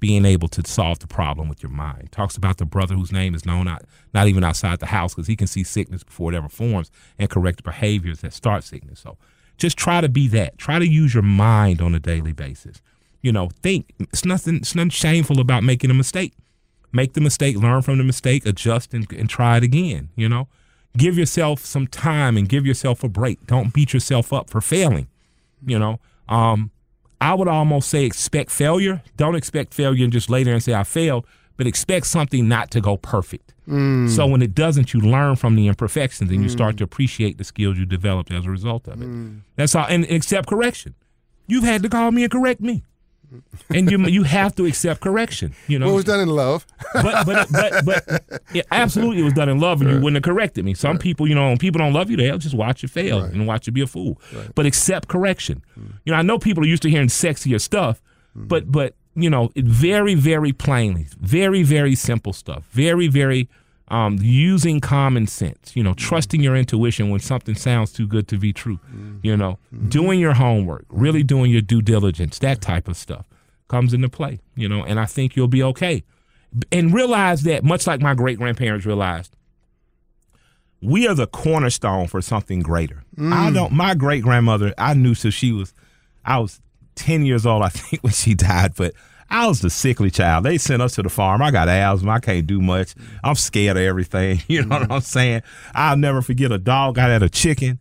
[0.00, 2.12] being able to solve the problem with your mind.
[2.12, 3.82] Talks about the brother whose name is known not,
[4.14, 7.28] not even outside the house because he can see sickness before it ever forms and
[7.28, 9.00] correct behaviors that start sickness.
[9.00, 9.16] So
[9.56, 10.56] just try to be that.
[10.56, 12.80] Try to use your mind on a daily basis.
[13.22, 13.92] You know, think.
[13.98, 14.56] It's nothing.
[14.56, 16.32] It's nothing shameful about making a mistake.
[16.92, 20.10] Make the mistake, learn from the mistake, adjust, and, and try it again.
[20.14, 20.48] You know,
[20.96, 23.46] give yourself some time and give yourself a break.
[23.46, 25.08] Don't beat yourself up for failing.
[25.66, 26.70] You know, um,
[27.20, 29.02] I would almost say expect failure.
[29.16, 32.70] Don't expect failure and just lay there and say I failed, but expect something not
[32.72, 33.54] to go perfect.
[33.68, 34.08] Mm.
[34.08, 36.44] So when it doesn't, you learn from the imperfections and mm.
[36.44, 39.08] you start to appreciate the skills you developed as a result of it.
[39.08, 39.40] Mm.
[39.56, 39.86] That's all.
[39.88, 40.94] And accept correction.
[41.46, 42.84] You've had to call me and correct me.
[43.70, 45.54] And you you have to accept correction.
[45.66, 46.66] You know, well, it was done in love.
[46.94, 49.96] but but but but yeah, absolutely, it was done in love, and right.
[49.96, 50.74] you wouldn't have corrected me.
[50.74, 51.00] Some right.
[51.00, 53.32] people, you know, when people don't love you, they'll just watch you fail right.
[53.32, 54.20] and watch you be a fool.
[54.54, 55.62] But accept correction.
[55.78, 55.92] Mm.
[56.04, 58.02] You know, I know people are used to hearing sexier stuff,
[58.36, 58.48] mm.
[58.48, 63.48] but but you know, it very very plainly, very very simple stuff, very very
[63.90, 66.06] um, using common sense, you know, mm-hmm.
[66.06, 69.18] trusting your intuition when something sounds too good to be true, mm-hmm.
[69.22, 69.88] you know, mm-hmm.
[69.88, 73.26] doing your homework, really doing your due diligence, that type of stuff
[73.68, 76.04] comes into play, you know, and I think you'll be okay.
[76.72, 79.36] And realize that, much like my great grandparents realized,
[80.80, 83.04] we are the cornerstone for something greater.
[83.16, 83.32] Mm.
[83.32, 85.74] I don't, my great grandmother, I knew so she was,
[86.24, 86.60] I was
[86.94, 88.94] 10 years old, I think, when she died, but
[89.30, 90.44] I was the sickly child.
[90.44, 91.42] They sent us to the farm.
[91.42, 92.12] I got asthma.
[92.12, 92.94] I can't do much.
[93.22, 94.40] I'm scared of everything.
[94.48, 95.42] You know what I'm saying?
[95.74, 96.98] I'll never forget a dog.
[96.98, 97.78] I had a chicken.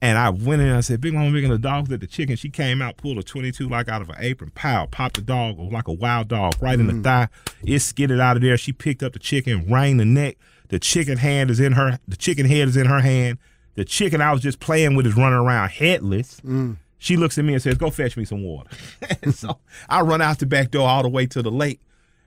[0.00, 2.36] And I went in and I said, Big Mama making the dog at the chicken.
[2.36, 5.58] She came out, pulled a 22 like out of her apron, pow, popped the dog
[5.58, 6.82] like a wild dog right mm.
[6.82, 7.04] in the mm.
[7.04, 7.28] thigh.
[7.64, 8.56] It skidded out of there.
[8.56, 10.36] She picked up the chicken, rang the neck.
[10.68, 13.38] The chicken hand is in her, the chicken head is in her hand.
[13.74, 16.40] The chicken I was just playing with is running around headless.
[16.40, 16.76] Mm.
[16.98, 18.70] She looks at me and says, Go fetch me some water.
[19.32, 21.80] so I run out the back door all the way to the lake.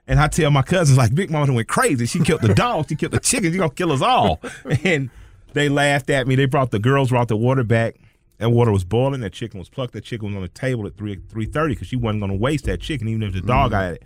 [0.06, 2.06] And I tell my cousins, like, Big Mama went crazy.
[2.06, 4.40] She killed the dogs, she killed the chickens, she's gonna kill us all.
[4.82, 5.10] And
[5.52, 6.34] they laughed at me.
[6.34, 7.96] They brought the girls brought the water back.
[8.38, 9.20] That water was boiling.
[9.20, 9.92] That chicken was plucked.
[9.92, 12.64] That chicken was on the table at three three thirty because she wasn't gonna waste
[12.64, 13.80] that chicken, even if the dog mm.
[13.80, 14.02] had it.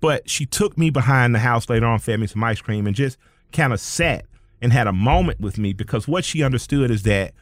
[0.00, 2.96] But she took me behind the house later on, fed me some ice cream, and
[2.96, 3.18] just
[3.52, 4.24] kind of sat
[4.62, 7.34] and had a moment with me because what she understood is that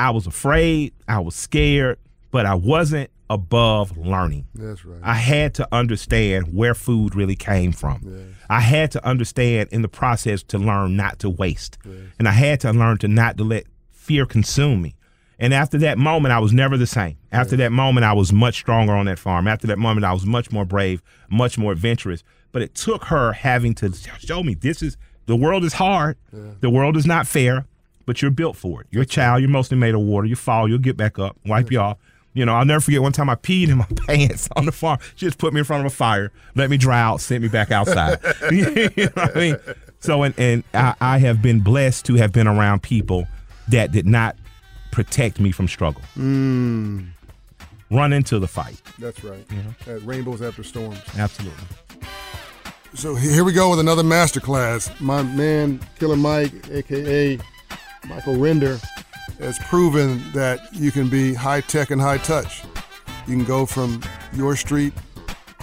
[0.00, 1.98] I was afraid, I was scared,
[2.30, 4.46] but I wasn't above learning.
[4.54, 4.98] That's right.
[5.02, 8.00] I had to understand where food really came from.
[8.04, 8.36] Yes.
[8.48, 11.76] I had to understand in the process to learn not to waste.
[11.84, 11.96] Yes.
[12.18, 14.96] And I had to learn to not to let fear consume me.
[15.38, 17.18] And after that moment, I was never the same.
[17.30, 17.58] After yes.
[17.58, 19.46] that moment, I was much stronger on that farm.
[19.46, 22.24] After that moment, I was much more brave, much more adventurous.
[22.52, 24.96] But it took her having to show me this is
[25.26, 26.16] the world is hard.
[26.32, 26.52] Yeah.
[26.60, 27.66] The world is not fair
[28.10, 28.88] but you're built for it.
[28.90, 29.40] You're a child.
[29.40, 30.26] You're mostly made of water.
[30.26, 31.96] You fall, you'll get back up, wipe you off.
[32.34, 34.98] You know, I'll never forget one time I peed in my pants on the farm.
[35.14, 37.48] She just put me in front of a fire, let me dry out, sent me
[37.48, 38.18] back outside.
[38.50, 38.64] you
[38.96, 39.56] know what I mean?
[40.00, 43.28] So, and, and I, I, have been blessed to have been around people
[43.68, 44.34] that did not
[44.90, 46.02] protect me from struggle.
[46.16, 47.10] Mm.
[47.92, 48.82] Run into the fight.
[48.98, 49.46] That's right.
[49.52, 50.00] You know?
[50.00, 51.00] rainbows after storms.
[51.16, 51.64] Absolutely.
[52.94, 55.00] So here we go with another masterclass.
[55.00, 57.38] My man, Killer Mike, aka
[58.08, 58.78] Michael Render
[59.38, 62.64] has proven that you can be high tech and high touch.
[63.26, 64.92] You can go from your street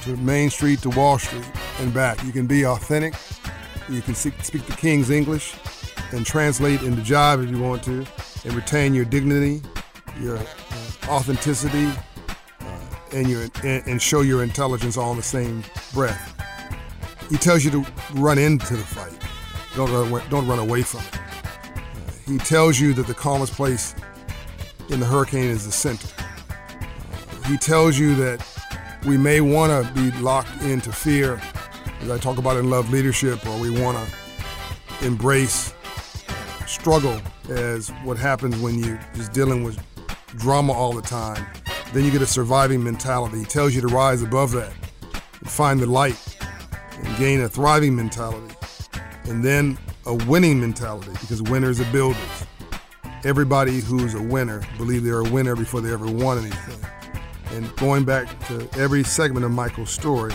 [0.04, 1.46] to Main Street to Wall Street
[1.80, 2.24] and back.
[2.24, 3.14] You can be authentic.
[3.90, 5.56] You can speak, the King's English
[6.12, 8.06] and translate into jive if you want to,
[8.46, 9.62] and retain your dignity,
[10.20, 10.44] your uh,
[11.08, 11.88] authenticity,
[12.62, 12.80] uh,
[13.14, 15.64] and your and, show your intelligence all in the same
[15.94, 16.34] breath.
[17.30, 19.14] He tells you to run into the fight.
[19.76, 21.17] Don't don't run away from it.
[22.28, 23.96] He tells you that the calmest place
[24.90, 26.10] in the hurricane is the center.
[27.46, 28.46] He tells you that
[29.06, 31.42] we may want to be locked into fear,
[32.02, 35.74] as I talk about in Love Leadership, or we want to embrace
[36.66, 39.82] struggle as what happens when you're just dealing with
[40.36, 41.46] drama all the time.
[41.94, 43.40] Then you get a surviving mentality.
[43.40, 44.74] He tells you to rise above that
[45.40, 46.18] and find the light
[46.92, 48.54] and gain a thriving mentality.
[49.26, 52.46] And then a winning mentality because winners are builders.
[53.26, 56.80] Everybody who's a winner believe they're a winner before they ever won anything.
[57.52, 60.34] And going back to every segment of Michael's story,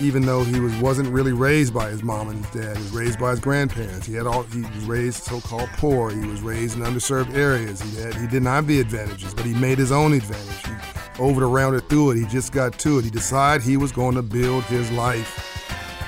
[0.00, 2.92] even though he was wasn't really raised by his mom and his dad, he was
[2.92, 4.06] raised by his grandparents.
[4.06, 6.10] He had all he was raised so-called poor.
[6.10, 7.82] He was raised in underserved areas.
[7.82, 10.66] He had he didn't have the advantages, but he made his own advantage.
[10.66, 12.18] He over the rounded through it.
[12.18, 13.04] He just got to it.
[13.04, 15.53] He decided he was going to build his life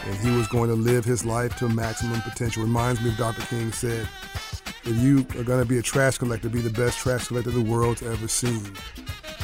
[0.07, 2.62] and he was going to live his life to maximum potential.
[2.62, 3.42] Reminds me of Dr.
[3.42, 4.09] King said,
[4.84, 7.61] If you are going to be a trash collector, be the best trash collector the
[7.61, 8.62] world's ever seen.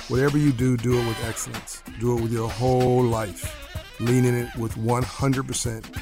[0.09, 1.83] Whatever you do, do it with excellence.
[1.99, 3.59] Do it with your whole life.
[4.01, 5.99] Lean in it with 100%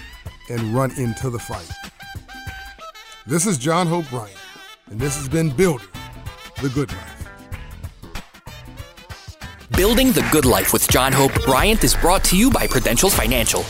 [0.50, 1.70] and run into the fight.
[3.26, 4.36] This is John Hope Bryant,
[4.90, 5.86] and this has been Building
[6.60, 7.28] the Good Life.
[9.76, 13.64] Building the Good Life with John Hope Bryant is brought to you by Prudential Financial.